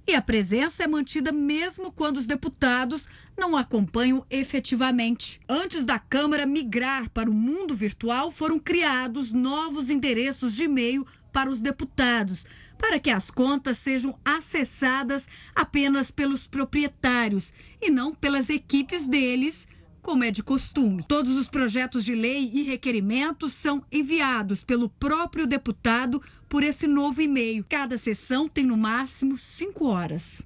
[0.07, 5.39] E a presença é mantida mesmo quando os deputados não acompanham efetivamente.
[5.47, 11.47] Antes da Câmara migrar para o mundo virtual, foram criados novos endereços de e-mail para
[11.47, 12.43] os deputados
[12.75, 19.67] para que as contas sejam acessadas apenas pelos proprietários e não pelas equipes deles,
[20.01, 21.03] como é de costume.
[21.03, 27.21] Todos os projetos de lei e requerimentos são enviados pelo próprio deputado por esse novo
[27.21, 27.65] e-mail.
[27.67, 30.43] Cada sessão tem no máximo cinco horas.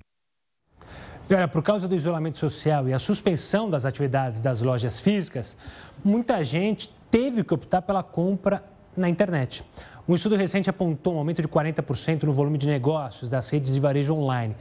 [1.29, 5.55] E olha, por causa do isolamento social e a suspensão das atividades das lojas físicas,
[6.03, 8.63] muita gente teve que optar pela compra
[8.95, 9.63] na internet.
[10.05, 13.79] Um estudo recente apontou um aumento de 40% no volume de negócios das redes de
[13.79, 14.53] varejo online.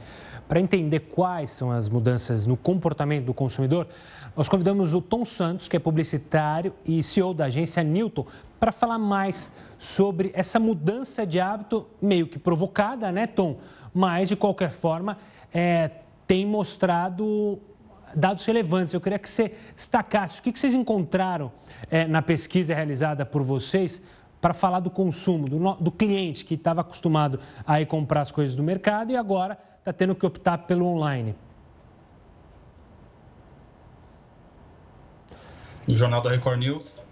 [0.47, 3.87] Para entender quais são as mudanças no comportamento do consumidor,
[4.35, 8.25] nós convidamos o Tom Santos, que é publicitário e CEO da agência Newton,
[8.59, 13.57] para falar mais sobre essa mudança de hábito meio que provocada, né, Tom?
[13.93, 15.17] Mas, de qualquer forma,
[15.53, 15.91] é,
[16.25, 17.59] tem mostrado
[18.15, 18.93] dados relevantes.
[18.93, 21.51] Eu queria que você destacasse o que vocês encontraram
[21.91, 24.01] é, na pesquisa realizada por vocês
[24.41, 28.55] para falar do consumo, do, do cliente que estava acostumado a ir comprar as coisas
[28.55, 31.35] do mercado e agora está tendo que optar pelo online.
[35.87, 37.03] O Jornal da Record News.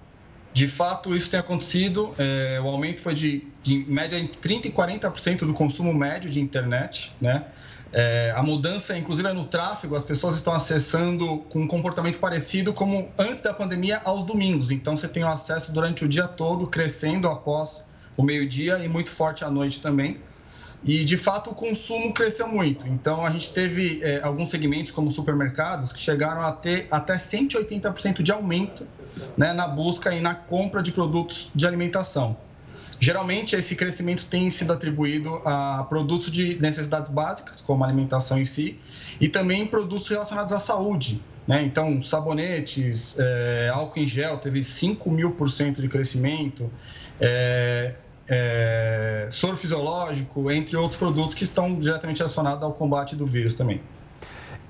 [0.53, 2.13] De fato, isso tem acontecido.
[2.17, 6.41] É, o aumento foi de, de média entre 30% e 40% do consumo médio de
[6.41, 7.13] internet.
[7.21, 7.45] Né?
[7.93, 12.73] É, a mudança, inclusive, é no tráfego, as pessoas estão acessando com um comportamento parecido
[12.73, 14.71] como antes da pandemia aos domingos.
[14.71, 17.85] Então, você tem o acesso durante o dia todo, crescendo após
[18.17, 20.19] o meio-dia e muito forte à noite também.
[20.83, 22.87] E, de fato, o consumo cresceu muito.
[22.87, 28.23] Então, a gente teve é, alguns segmentos, como supermercados, que chegaram a ter até 180%
[28.23, 28.87] de aumento
[29.37, 32.35] né, na busca e na compra de produtos de alimentação.
[32.99, 38.79] Geralmente, esse crescimento tem sido atribuído a produtos de necessidades básicas, como alimentação em si,
[39.19, 41.21] e também produtos relacionados à saúde.
[41.47, 41.63] Né?
[41.63, 46.71] Então, sabonetes, é, álcool em gel teve 5 mil por cento de crescimento,
[47.19, 47.95] é,
[48.27, 53.81] é, soro fisiológico, entre outros produtos que estão diretamente relacionados ao combate do vírus também.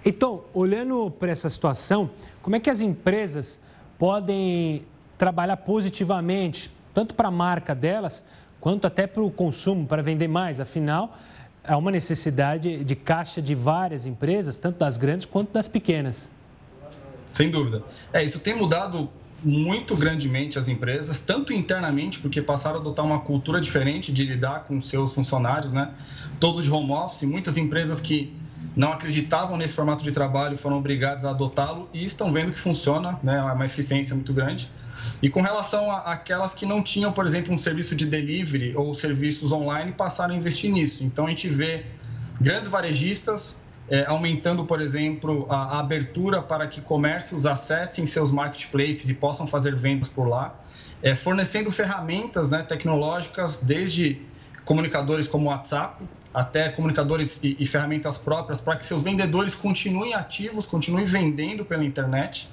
[0.04, 2.10] Então, olhando para essa situação,
[2.42, 3.60] como é que as empresas
[4.00, 4.84] podem
[5.18, 8.24] trabalhar positivamente tanto para a marca delas,
[8.60, 10.60] quanto até para o consumo, para vender mais.
[10.60, 11.18] Afinal,
[11.64, 16.30] há uma necessidade de caixa de várias empresas, tanto das grandes quanto das pequenas.
[17.32, 17.84] Sem dúvida.
[18.12, 19.10] É, isso tem mudado
[19.44, 24.66] muito grandemente as empresas, tanto internamente, porque passaram a adotar uma cultura diferente de lidar
[24.66, 25.92] com seus funcionários, né?
[26.40, 28.34] Todos de home office, muitas empresas que
[28.76, 33.20] não acreditavam nesse formato de trabalho foram obrigadas a adotá-lo e estão vendo que funciona,
[33.24, 33.38] né?
[33.38, 34.70] É uma eficiência muito grande.
[35.22, 39.52] E com relação àquelas que não tinham, por exemplo, um serviço de delivery ou serviços
[39.52, 41.04] online, passaram a investir nisso.
[41.04, 41.86] Então a gente vê
[42.40, 43.58] grandes varejistas
[43.90, 49.46] é, aumentando, por exemplo, a, a, abertura para que comércios acessem seus marketplaces e possam
[49.46, 50.56] fazer vendas por lá,
[51.04, 54.22] é, fornecendo ferramentas né, tecnológicas, desde
[54.64, 60.14] comunicadores como o WhatsApp, até comunicadores e, e ferramentas próprias, para que seus vendedores continuem
[60.14, 62.50] ativos, continuem vendendo pela internet.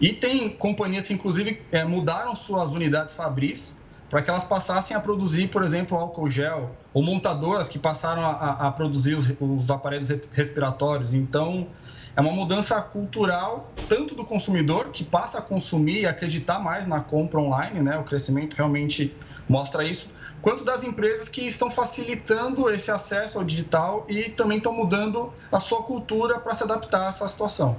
[0.00, 3.74] E tem companhias que, inclusive, é, mudaram suas unidades fabris
[4.08, 8.68] para que elas passassem a produzir, por exemplo, álcool gel, ou montadoras que passaram a,
[8.68, 11.12] a produzir os, os, aparelhos respiratórios.
[11.12, 11.66] Então,
[12.14, 17.00] é uma mudança cultural, tanto do consumidor, que passa a consumir e acreditar mais na
[17.00, 17.98] compra online, né?
[17.98, 19.14] o crescimento realmente
[19.48, 20.08] mostra isso,
[20.40, 25.60] quanto das empresas que estão facilitando esse acesso ao digital e também estão mudando a
[25.60, 27.76] sua cultura para se adaptar a essa situação.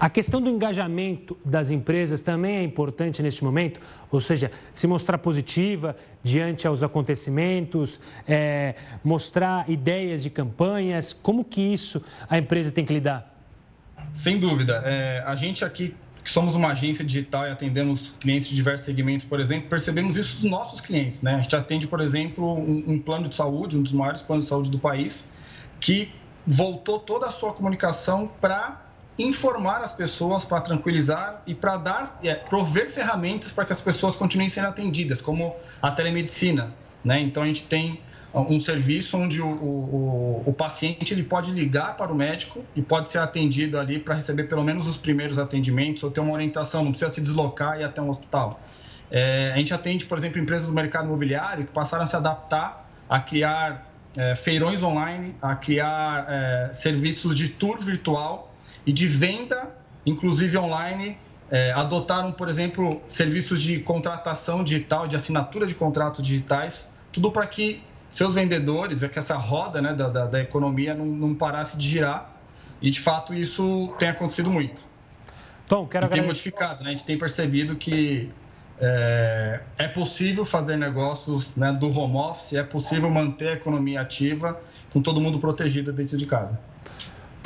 [0.00, 3.80] A questão do engajamento das empresas também é importante neste momento,
[4.12, 11.60] ou seja, se mostrar positiva diante aos acontecimentos, é, mostrar ideias de campanhas, como que
[11.60, 13.34] isso a empresa tem que lidar?
[14.12, 14.82] Sem dúvida.
[14.86, 19.26] É, a gente aqui que somos uma agência digital e atendemos clientes de diversos segmentos,
[19.26, 21.22] por exemplo, percebemos isso dos nossos clientes.
[21.22, 21.34] Né?
[21.34, 24.50] A gente atende, por exemplo, um, um plano de saúde, um dos maiores planos de
[24.50, 25.28] saúde do país,
[25.80, 26.12] que
[26.46, 28.87] voltou toda a sua comunicação para
[29.18, 34.14] informar as pessoas, para tranquilizar e para dar, é, prover ferramentas para que as pessoas
[34.14, 36.72] continuem sendo atendidas, como a telemedicina.
[37.04, 37.20] Né?
[37.20, 38.00] Então, a gente tem
[38.34, 43.08] um serviço onde o, o, o, paciente ele pode ligar para o médico e pode
[43.08, 46.90] ser atendido ali para receber pelo menos os primeiros atendimentos ou ter uma orientação, não
[46.90, 48.60] precisa se deslocar e ir até um hospital.
[49.10, 52.88] É, a gente atende, por exemplo, empresas do mercado imobiliário que passaram a se adaptar
[53.08, 58.47] a criar é, feirões online, a criar é, serviços de tour virtual
[58.86, 59.74] e de venda,
[60.04, 61.18] inclusive online.
[61.50, 67.46] É, adotaram, por exemplo, serviços de contratação digital, de assinatura de contratos digitais, tudo para
[67.46, 71.76] que seus vendedores, é que essa roda né, da, da, da economia não, não, parasse
[71.76, 72.32] de girar.
[72.80, 74.86] E, de fato, isso tem acontecido muito.
[75.66, 76.90] Tom, quero e tem modificado, né?
[76.90, 78.30] A gente tem percebido que
[78.80, 84.58] é, é possível fazer negócios né, do home office, é possível manter a economia ativa
[84.90, 86.58] com todo mundo protegido dentro de casa.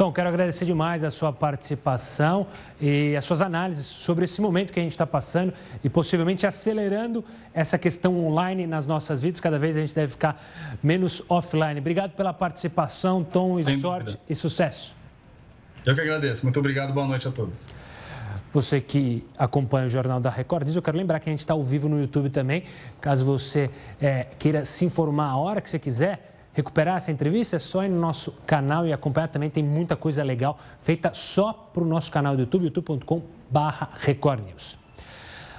[0.02, 2.48] Tom, quero agradecer demais a sua participação
[2.80, 5.52] e as suas análises sobre esse momento que a gente está passando
[5.84, 7.24] e possivelmente acelerando
[7.54, 9.38] essa questão online nas nossas vidas.
[9.38, 10.42] Cada vez a gente deve ficar
[10.82, 11.78] menos offline.
[11.78, 14.20] Obrigado pela participação, Tom, e sorte dúvida.
[14.28, 14.92] e sucesso.
[15.86, 16.44] Eu que agradeço.
[16.44, 16.92] Muito obrigado.
[16.92, 17.68] Boa noite a todos.
[18.52, 21.54] Você que acompanha o Jornal da Record News, eu quero lembrar que a gente está
[21.54, 22.64] ao vivo no YouTube também.
[23.00, 27.58] Caso você é, queira se informar a hora que você quiser, recuperar essa entrevista, é
[27.58, 29.50] só ir no nosso canal e acompanhar também.
[29.50, 32.72] Tem muita coisa legal feita só para o nosso canal do YouTube,
[34.46, 34.78] News.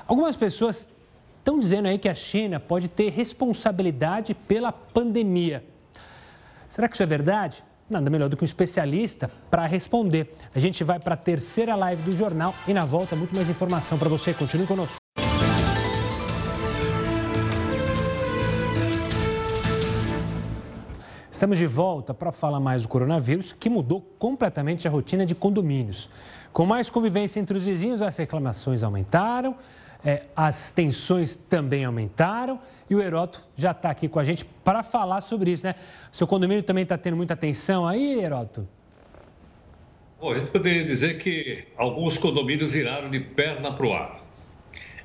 [0.08, 0.88] Algumas pessoas
[1.40, 5.64] estão dizendo aí que a China pode ter responsabilidade pela pandemia.
[6.70, 7.64] Será que isso é verdade?
[7.90, 10.36] Nada melhor do que um especialista para responder.
[10.56, 13.98] A gente vai para a terceira live do jornal e na volta muito mais informação
[14.00, 14.34] para você.
[14.34, 15.03] Continue conosco.
[21.34, 26.08] Estamos de volta para falar mais do coronavírus, que mudou completamente a rotina de condomínios.
[26.54, 29.56] Com mais convivência entre os vizinhos, as reclamações aumentaram,
[30.06, 34.84] é, as tensões também aumentaram e o Heroto já está aqui com a gente para
[34.84, 35.74] falar sobre isso, né?
[36.12, 38.68] Seu condomínio também está tendo muita tensão aí, Heroto?
[40.22, 44.23] Bom, a gente poderia dizer que alguns condomínios viraram de perna para o ar.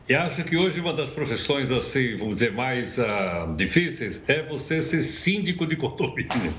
[0.09, 4.83] E acho que hoje uma das profissões, assim, vamos dizer, mais uh, difíceis é você
[4.83, 6.55] ser síndico de condomínio.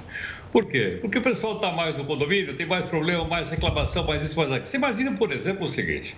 [0.51, 0.99] Por quê?
[1.01, 4.51] Porque o pessoal está mais no condomínio, tem mais problema, mais reclamação, mais isso, mais
[4.51, 4.67] aquilo.
[4.67, 6.15] Você imagina, por exemplo, o seguinte: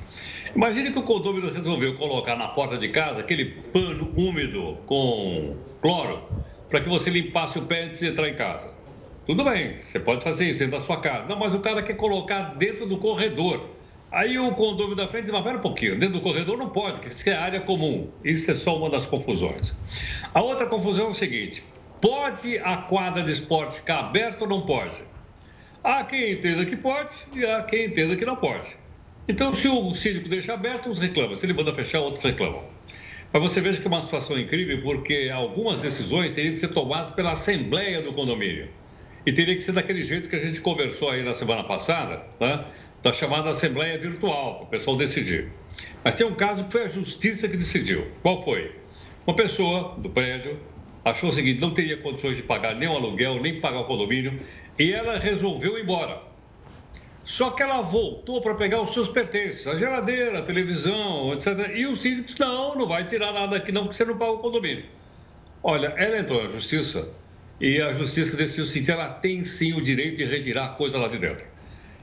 [0.54, 6.24] imagine que o condomínio resolveu colocar na porta de casa aquele pano úmido com cloro
[6.70, 8.70] para que você limpasse o pé antes de entrar em casa.
[9.26, 11.28] Tudo bem, você pode fazer isso dentro da sua casa.
[11.30, 13.81] Não, mas o cara quer colocar dentro do corredor
[14.12, 17.00] Aí o condomínio da frente diz, mas pera um pouquinho, dentro do corredor não pode,
[17.00, 18.10] porque isso é área comum.
[18.24, 19.74] Isso é só uma das confusões.
[20.34, 21.64] A outra confusão é o seguinte,
[22.02, 25.02] pode a quadra de esporte ficar aberta ou não pode?
[25.82, 28.68] Há quem entenda que pode e há quem entenda que não pode.
[29.28, 31.36] Então, se o síndico deixa aberto, uns reclamam.
[31.36, 32.64] Se ele manda fechar, outros reclamam.
[33.32, 37.12] Mas você veja que é uma situação incrível, porque algumas decisões teriam que ser tomadas
[37.12, 38.68] pela Assembleia do condomínio.
[39.26, 42.66] E teria que ser daquele jeito que a gente conversou aí na semana passada, né?
[43.02, 45.52] Da chamada Assembleia Virtual, para o pessoal decidir.
[46.04, 48.08] Mas tem um caso que foi a Justiça que decidiu.
[48.22, 48.76] Qual foi?
[49.26, 50.60] Uma pessoa do prédio
[51.04, 54.40] achou o seguinte: não teria condições de pagar nem o aluguel, nem pagar o condomínio,
[54.78, 56.22] e ela resolveu ir embora.
[57.24, 61.72] Só que ela voltou para pegar os seus pertences, a geladeira, a televisão, etc.
[61.76, 64.32] E o síndico disse: não, não vai tirar nada aqui, não, porque você não paga
[64.32, 64.86] o condomínio.
[65.64, 67.10] Olha, ela entrou na justiça
[67.60, 71.08] e a justiça decidiu se ela tem sim o direito de retirar a coisa lá
[71.08, 71.51] de dentro.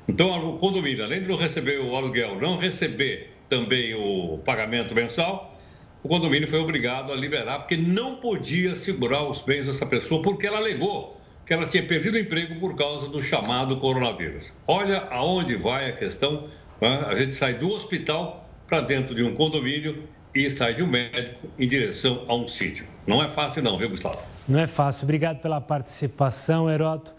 [0.08, 5.54] Então, o condomínio, além de não receber o aluguel, não receber também o pagamento mensal,
[6.02, 10.46] o condomínio foi obrigado a liberar, porque não podia segurar os bens dessa pessoa, porque
[10.46, 14.52] ela alegou que ela tinha perdido o emprego por causa do chamado coronavírus.
[14.66, 16.46] Olha aonde vai a questão.
[16.80, 17.04] Né?
[17.06, 20.04] A gente sai do hospital para dentro de um condomínio
[20.34, 22.86] e sai de um médico em direção a um sítio.
[23.06, 24.20] Não é fácil, não, viu, Gustavo?
[24.46, 25.04] Não é fácil.
[25.04, 27.14] Obrigado pela participação, Heroto.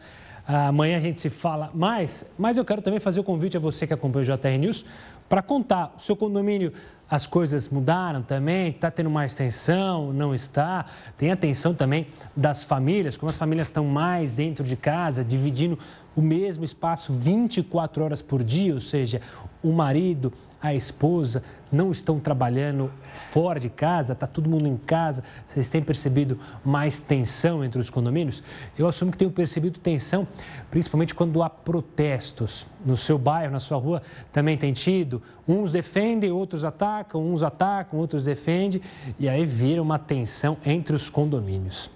[0.52, 3.86] Amanhã a gente se fala mais, mas eu quero também fazer o convite a você
[3.86, 4.84] que acompanha o JR News
[5.30, 5.94] para contar.
[5.96, 6.74] O seu condomínio,
[7.08, 8.70] as coisas mudaram também?
[8.70, 10.12] Está tendo mais tensão?
[10.12, 10.88] Não está?
[11.20, 15.78] Tem atenção também das famílias, como as famílias estão mais dentro de casa, dividindo
[16.20, 19.22] o mesmo espaço 24 horas por dia, ou seja,
[19.64, 21.42] o marido, a esposa
[21.72, 27.00] não estão trabalhando fora de casa, está todo mundo em casa, vocês têm percebido mais
[27.00, 28.44] tensão entre os condomínios?
[28.78, 30.28] Eu assumo que tenho percebido tensão,
[30.70, 32.68] principalmente quando há protestos.
[32.86, 34.02] No seu bairro, na sua rua,
[34.34, 35.22] também tem tido.
[35.48, 38.82] Uns defendem, outros atacam, uns atacam, outros defendem,
[39.18, 41.90] e aí vira uma tensão entre os condomínios.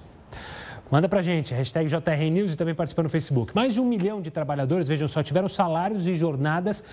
[0.93, 3.55] Manda pra gente, hashtag JR News e também participa no Facebook.
[3.55, 6.83] Mais de um milhão de trabalhadores, vejam só, tiveram salários e jornadas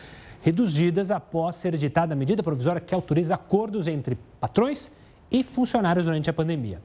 [0.41, 4.91] reduzidas após ser editada a medida provisória que autoriza acordos entre patrões
[5.31, 6.81] e funcionários durante a pandemia.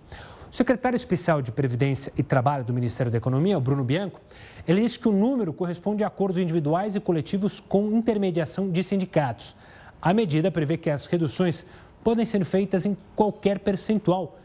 [0.52, 4.20] O secretário especial de Previdência e Trabalho do Ministério da Economia, o Bruno Bianco,
[4.68, 9.56] ele disse que o número corresponde a acordos individuais e coletivos com intermediação de sindicatos.
[10.02, 11.66] A medida prevê que as reduções
[12.04, 14.38] podem ser feitas em qualquer percentual,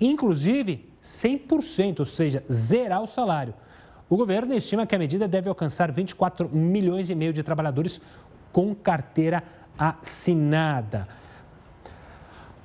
[0.00, 3.54] inclusive 100%, ou seja, zerar o salário.
[4.08, 8.00] O governo estima que a medida deve alcançar 24 milhões e meio de trabalhadores
[8.52, 9.42] com carteira
[9.78, 11.08] assinada.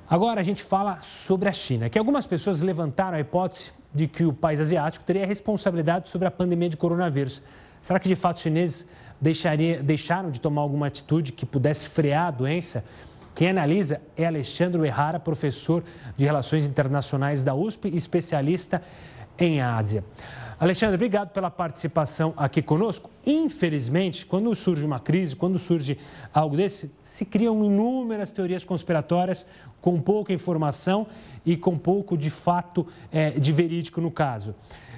[0.08, 4.24] Agora a gente fala sobre a China, que algumas pessoas levantaram a hipótese de que
[4.24, 7.42] o país asiático teria responsabilidade sobre a pandemia de coronavírus.
[7.80, 8.86] Será que de fato os chineses
[9.20, 12.84] deixaria, deixaram de tomar alguma atitude que pudesse frear a doença?
[13.38, 15.84] Quem analisa é Alexandre Errara, professor
[16.16, 18.82] de Relações Internacionais da USP especialista
[19.38, 20.02] em Ásia.
[20.58, 23.08] Alexandre, obrigado pela participação aqui conosco.
[23.24, 25.96] Infelizmente, quando surge uma crise, quando surge
[26.34, 29.46] algo desse, se criam inúmeras teorias conspiratórias
[29.80, 31.06] com pouca informação
[31.46, 34.52] e com pouco de fato é, de verídico no caso.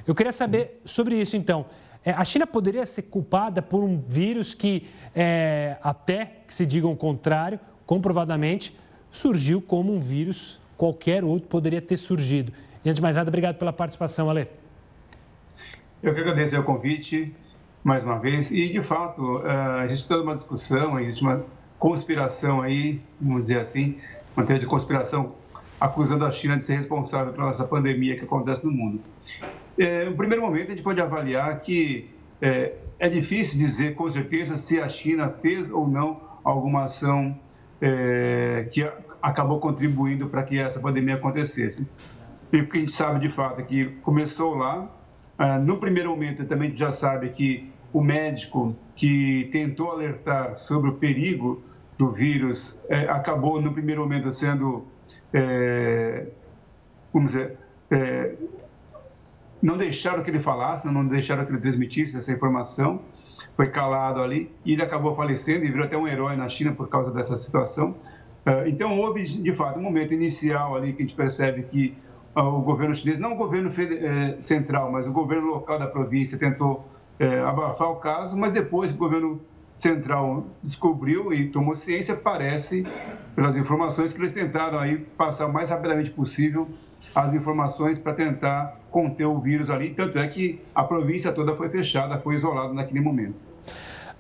[0.06, 1.66] Eu queria saber sobre isso, então.
[2.02, 6.88] É, a China poderia ser culpada por um vírus que, é, até que se diga
[6.88, 7.60] o contrário,
[7.90, 8.72] comprovadamente,
[9.10, 12.52] surgiu como um vírus qualquer outro poderia ter surgido.
[12.84, 14.46] E antes de mais nada, obrigado pela participação, Ale.
[16.00, 17.34] Eu que agradeço o convite
[17.82, 18.48] mais uma vez.
[18.52, 21.44] E, de fato, eh, existe toda uma discussão, existe uma
[21.80, 23.98] conspiração aí, vamos dizer assim,
[24.36, 25.34] uma teoria de conspiração
[25.80, 29.00] acusando a China de ser responsável pela essa pandemia que acontece no mundo.
[29.76, 32.08] É, no primeiro momento, a gente pode avaliar que
[32.40, 37.36] é, é, difícil dizer com certeza se a China fez ou não alguma ação
[37.80, 38.88] é, que
[39.22, 41.86] acabou contribuindo para que essa pandemia acontecesse.
[42.52, 44.88] E o que a gente sabe de fato é que começou lá,
[45.38, 50.58] ah, no primeiro momento, também a gente já sabe que o médico que tentou alertar
[50.58, 51.62] sobre o perigo
[51.98, 54.86] do vírus é, acabou, no primeiro momento, sendo,
[55.32, 56.26] é,
[57.12, 57.56] vamos dizer,
[57.90, 58.34] é,
[59.62, 63.02] não deixaram que ele falasse, não deixaram que ele transmitisse essa informação,
[63.60, 66.88] foi calado ali e ele acabou falecendo e virou até um herói na China por
[66.88, 67.94] causa dessa situação.
[68.46, 71.94] Ah, então, houve, de fato, um momento inicial ali que a gente percebe que
[72.34, 76.86] o governo chinês, não o governo eh, central, mas o governo local da província tentou
[77.18, 79.42] é, abafar o caso, mas depois o governo
[79.78, 82.86] central descobriu e tomou ciência, parece,
[83.34, 86.66] pelas informações, que eles tentaram aí passar o mais rapidamente possível
[87.14, 89.90] as informações para tentar conter o vírus ali.
[89.90, 93.49] Tanto é que a província toda foi fechada, foi isolada naquele momento.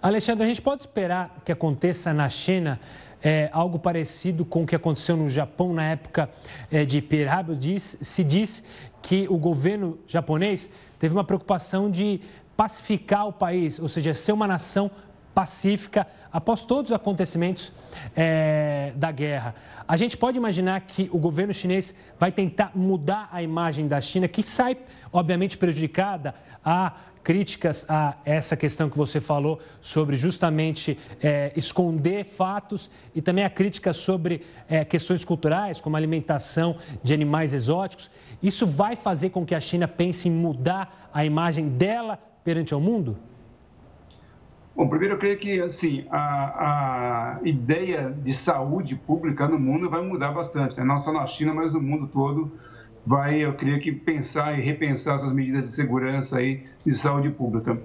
[0.02, 2.80] Alexandre, a gente pode esperar que aconteça na China
[3.22, 6.30] é, algo parecido com o que aconteceu no Japão na época
[6.70, 7.54] é, de Pearl Harbor.
[7.54, 8.62] Diz, se diz
[9.02, 12.20] que o governo japonês teve uma preocupação de
[12.56, 14.90] pacificar o país, ou seja, ser uma nação
[15.34, 17.72] pacífica após todos os acontecimentos
[18.16, 19.54] é, da guerra.
[19.86, 24.28] A gente pode imaginar que o governo chinês vai tentar mudar a imagem da China,
[24.28, 24.76] que sai,
[25.12, 26.34] obviamente, prejudicada
[26.64, 26.92] a
[27.22, 33.50] críticas a essa questão que você falou sobre justamente é, esconder fatos e também a
[33.50, 38.10] crítica sobre é, questões culturais, como alimentação de animais exóticos.
[38.42, 42.80] Isso vai fazer com que a China pense em mudar a imagem dela perante o
[42.80, 43.16] mundo?
[44.74, 50.00] Bom, primeiro eu creio que assim a, a ideia de saúde pública no mundo vai
[50.00, 50.84] mudar bastante, né?
[50.84, 52.50] não só na China, mas no mundo todo
[53.06, 57.80] vai, eu creio que pensar e repensar suas medidas de segurança aí de saúde pública.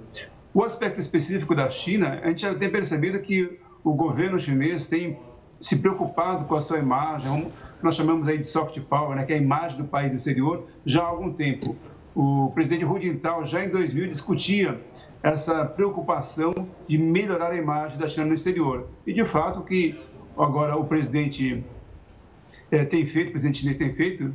[0.54, 5.18] O aspecto específico da China, a gente já tem percebido que o governo chinês tem
[5.62, 7.52] se preocupado com a sua imagem,
[7.82, 10.66] nós chamamos aí de soft power, né, que é a imagem do país do exterior,
[10.86, 11.76] já há algum tempo.
[12.16, 14.80] O presidente Hu Jintao já em 2000 discutia
[15.22, 16.54] essa preocupação
[16.88, 18.88] de melhorar a imagem da China no exterior.
[19.06, 20.00] E de fato o que
[20.38, 21.64] agora o presidente
[22.72, 24.34] é, tem feito, o presidente chinês tem feito,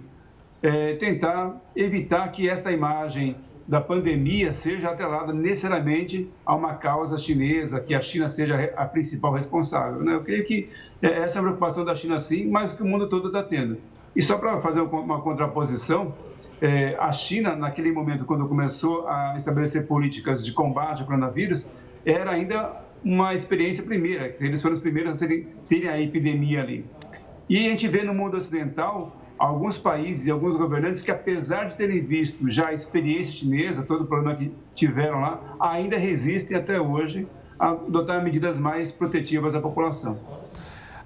[0.63, 3.37] é, tentar evitar que esta imagem
[3.67, 9.33] da pandemia seja atrelada necessariamente a uma causa chinesa, que a China seja a principal
[9.33, 10.03] responsável.
[10.03, 10.15] Né?
[10.15, 10.69] Eu creio que
[11.01, 13.79] é, essa é a preocupação da China sim, mas que o mundo todo está tendo.
[14.15, 16.13] E só para fazer uma contraposição,
[16.61, 21.69] é, a China, naquele momento, quando começou a estabelecer políticas de combate ao coronavírus,
[22.05, 22.73] era ainda
[23.05, 26.85] uma experiência primeira, eles foram os primeiros a terem a epidemia ali.
[27.49, 31.77] E a gente vê no mundo ocidental alguns países e alguns governantes que, apesar de
[31.77, 36.79] terem visto já a experiência chinesa, todo o problema que tiveram lá, ainda resistem até
[36.79, 37.27] hoje
[37.59, 40.19] a adotar medidas mais protetivas da população.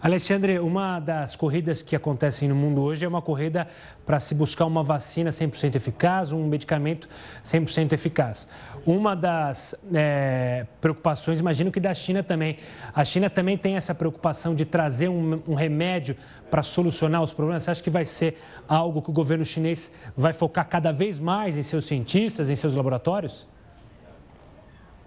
[0.04, 3.66] Alexandre, uma das corridas que acontecem no mundo hoje é uma corrida
[4.04, 7.08] para se buscar uma vacina 100% eficaz, um medicamento
[7.42, 8.46] 100% eficaz.
[8.84, 12.58] Uma das é, preocupações, imagino que da China também.
[12.94, 16.14] A China também tem essa preocupação de trazer um, um remédio
[16.50, 17.62] para solucionar os problemas.
[17.62, 18.38] Você acha que vai ser
[18.68, 22.74] algo que o governo chinês vai focar cada vez mais em seus cientistas, em seus
[22.74, 23.48] laboratórios?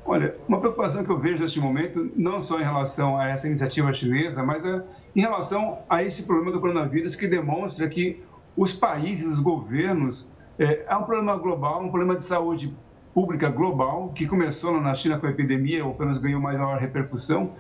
[0.09, 3.91] Olha, uma preocupação que eu vejo neste momento, não só em relação a essa iniciativa
[3.91, 4.81] chinesa, mas é
[5.13, 8.23] em relação a esse problema do coronavírus, que demonstra que
[8.55, 10.25] os países, os governos,
[10.57, 12.73] é, é um problema global, um problema de saúde
[13.13, 17.51] pública global, que começou na China com a epidemia, ou pelo menos ganhou maior repercussão,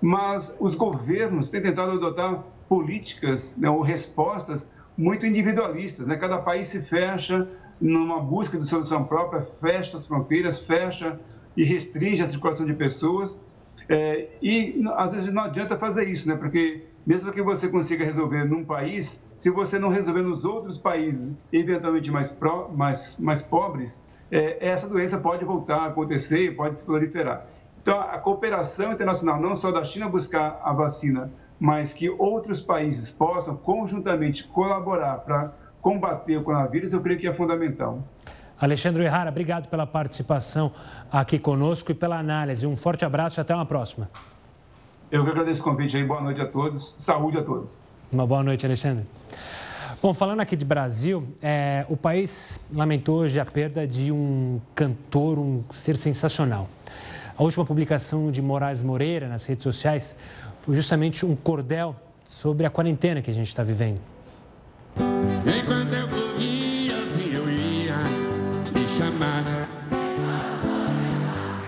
[0.00, 6.06] mas os governos têm tentado adotar políticas né, ou respostas muito individualistas.
[6.06, 6.16] Né?
[6.16, 7.48] Cada país se fecha
[7.80, 11.18] numa busca de solução própria, fecha as fronteiras, fecha
[11.56, 13.42] e restringe a circulação de pessoas.
[13.88, 16.36] É, e às vezes não adianta fazer isso, né?
[16.36, 21.32] Porque mesmo que você consiga resolver num país, se você não resolver nos outros países,
[21.52, 26.78] eventualmente mais, pro, mais, mais pobres, é, essa doença pode voltar a acontecer e pode
[26.78, 27.46] se proliferar.
[27.80, 31.30] Então, a cooperação internacional, não só da China buscar a vacina,
[31.60, 37.32] mas que outros países possam conjuntamente colaborar para combater o coronavírus, eu creio que é
[37.32, 38.02] fundamental.
[38.58, 40.72] Alexandre Errara, obrigado pela participação
[41.12, 42.66] aqui conosco e pela análise.
[42.66, 44.08] Um forte abraço e até uma próxima.
[45.10, 46.04] Eu que agradeço o convite aí.
[46.04, 46.96] Boa noite a todos.
[46.98, 47.80] Saúde a todos.
[48.10, 49.04] Uma boa noite, Alexandre.
[50.02, 55.38] Bom, falando aqui de Brasil, é, o país lamentou hoje a perda de um cantor,
[55.38, 56.68] um ser sensacional.
[57.36, 60.16] A última publicação de Moraes Moreira nas redes sociais
[60.62, 61.94] foi justamente um cordel
[62.24, 64.00] sobre a quarentena que a gente está vivendo.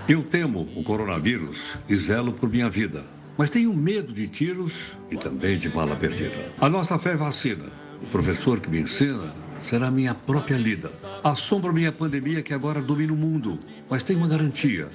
[0.08, 3.04] Eu temo o coronavírus e zelo por minha vida,
[3.36, 4.72] mas tenho medo de tiros
[5.10, 6.50] e também de bala perdida.
[6.58, 7.66] A nossa fé vacina.
[8.02, 10.90] O professor que me ensina será minha própria lida.
[11.22, 13.58] Assombro minha pandemia que agora domina o mundo,
[13.90, 14.88] mas tenho uma garantia: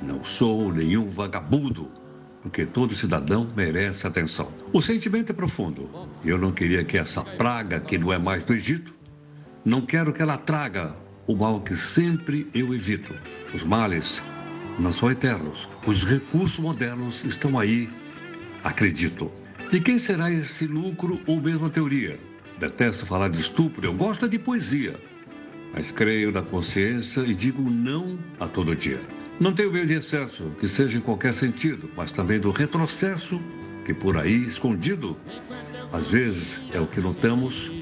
[0.00, 1.90] não sou nenhum vagabundo
[2.40, 4.48] porque todo cidadão merece atenção.
[4.72, 5.90] O sentimento é profundo.
[6.24, 8.94] Eu não queria que essa praga, que não é mais do Egito,
[9.64, 10.94] não quero que ela traga
[11.26, 13.14] o mal que sempre eu evito.
[13.54, 14.22] Os males
[14.78, 15.68] não são eternos.
[15.86, 17.88] Os recursos modernos estão aí,
[18.62, 19.30] acredito.
[19.70, 22.18] De quem será esse lucro ou mesmo a teoria?
[22.58, 24.98] Detesto falar de estupro, eu gosto de poesia.
[25.72, 29.00] Mas creio na consciência e digo não a todo dia.
[29.40, 33.40] Não tenho medo de excesso, que seja em qualquer sentido, mas também do retrocesso,
[33.84, 35.16] que por aí, escondido,
[35.92, 37.72] às vezes é o que notamos.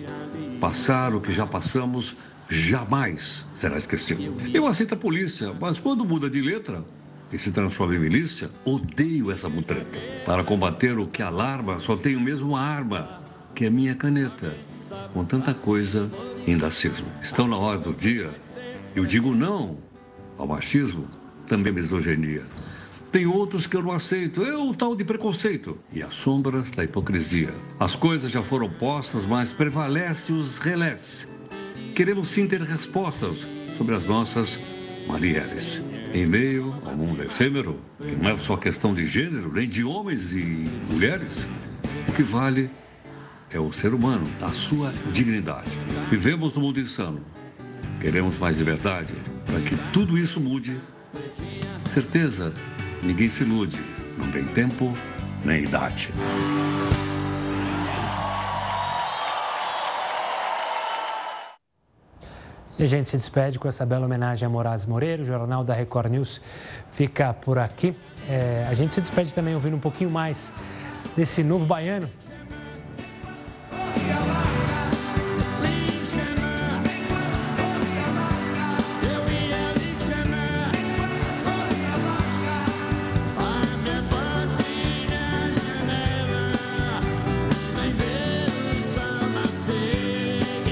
[0.59, 2.17] Passar o que já passamos
[2.53, 4.21] jamais será esquecido.
[4.53, 6.85] Eu aceito a polícia, mas quando muda de letra
[7.33, 9.99] e se transforma em milícia, odeio essa mutreta.
[10.27, 13.21] Para combater o que alarma, só tenho mesmo uma arma,
[13.55, 14.55] que é minha caneta,
[15.15, 16.11] com tanta coisa
[16.47, 17.07] indacismo.
[17.23, 18.31] Estão na hora do dia.
[18.95, 19.79] Eu digo não
[20.37, 21.09] ao machismo,
[21.47, 22.43] também misoginia.
[23.11, 26.85] Tem outros que eu não aceito, é o tal de preconceito e as sombras da
[26.85, 27.53] hipocrisia.
[27.79, 31.29] As coisas já foram postas, mas prevalece os relés
[31.95, 34.59] Queremos sim ter respostas sobre as nossas
[35.07, 35.81] Marielles.
[36.15, 40.33] Em meio ao mundo efêmero, que não é só questão de gênero, nem de homens
[40.33, 41.33] e mulheres,
[42.09, 42.71] o que vale
[43.51, 45.71] é o ser humano, a sua dignidade.
[46.11, 47.21] Vivemos no mundo insano.
[48.01, 49.13] Queremos mais liberdade
[49.47, 50.81] para que tudo isso mude.
[51.93, 52.55] Certeza,
[53.03, 53.79] ninguém se ilude.
[54.17, 54.97] Não tem tempo
[55.45, 56.11] nem idade.
[62.83, 65.23] E a gente se despede com essa bela homenagem a Moraes Moreira.
[65.23, 66.41] O Jornal da Record News
[66.91, 67.95] fica por aqui.
[68.29, 70.51] É, a gente se despede também ouvindo um pouquinho mais
[71.17, 72.11] desse novo baiano.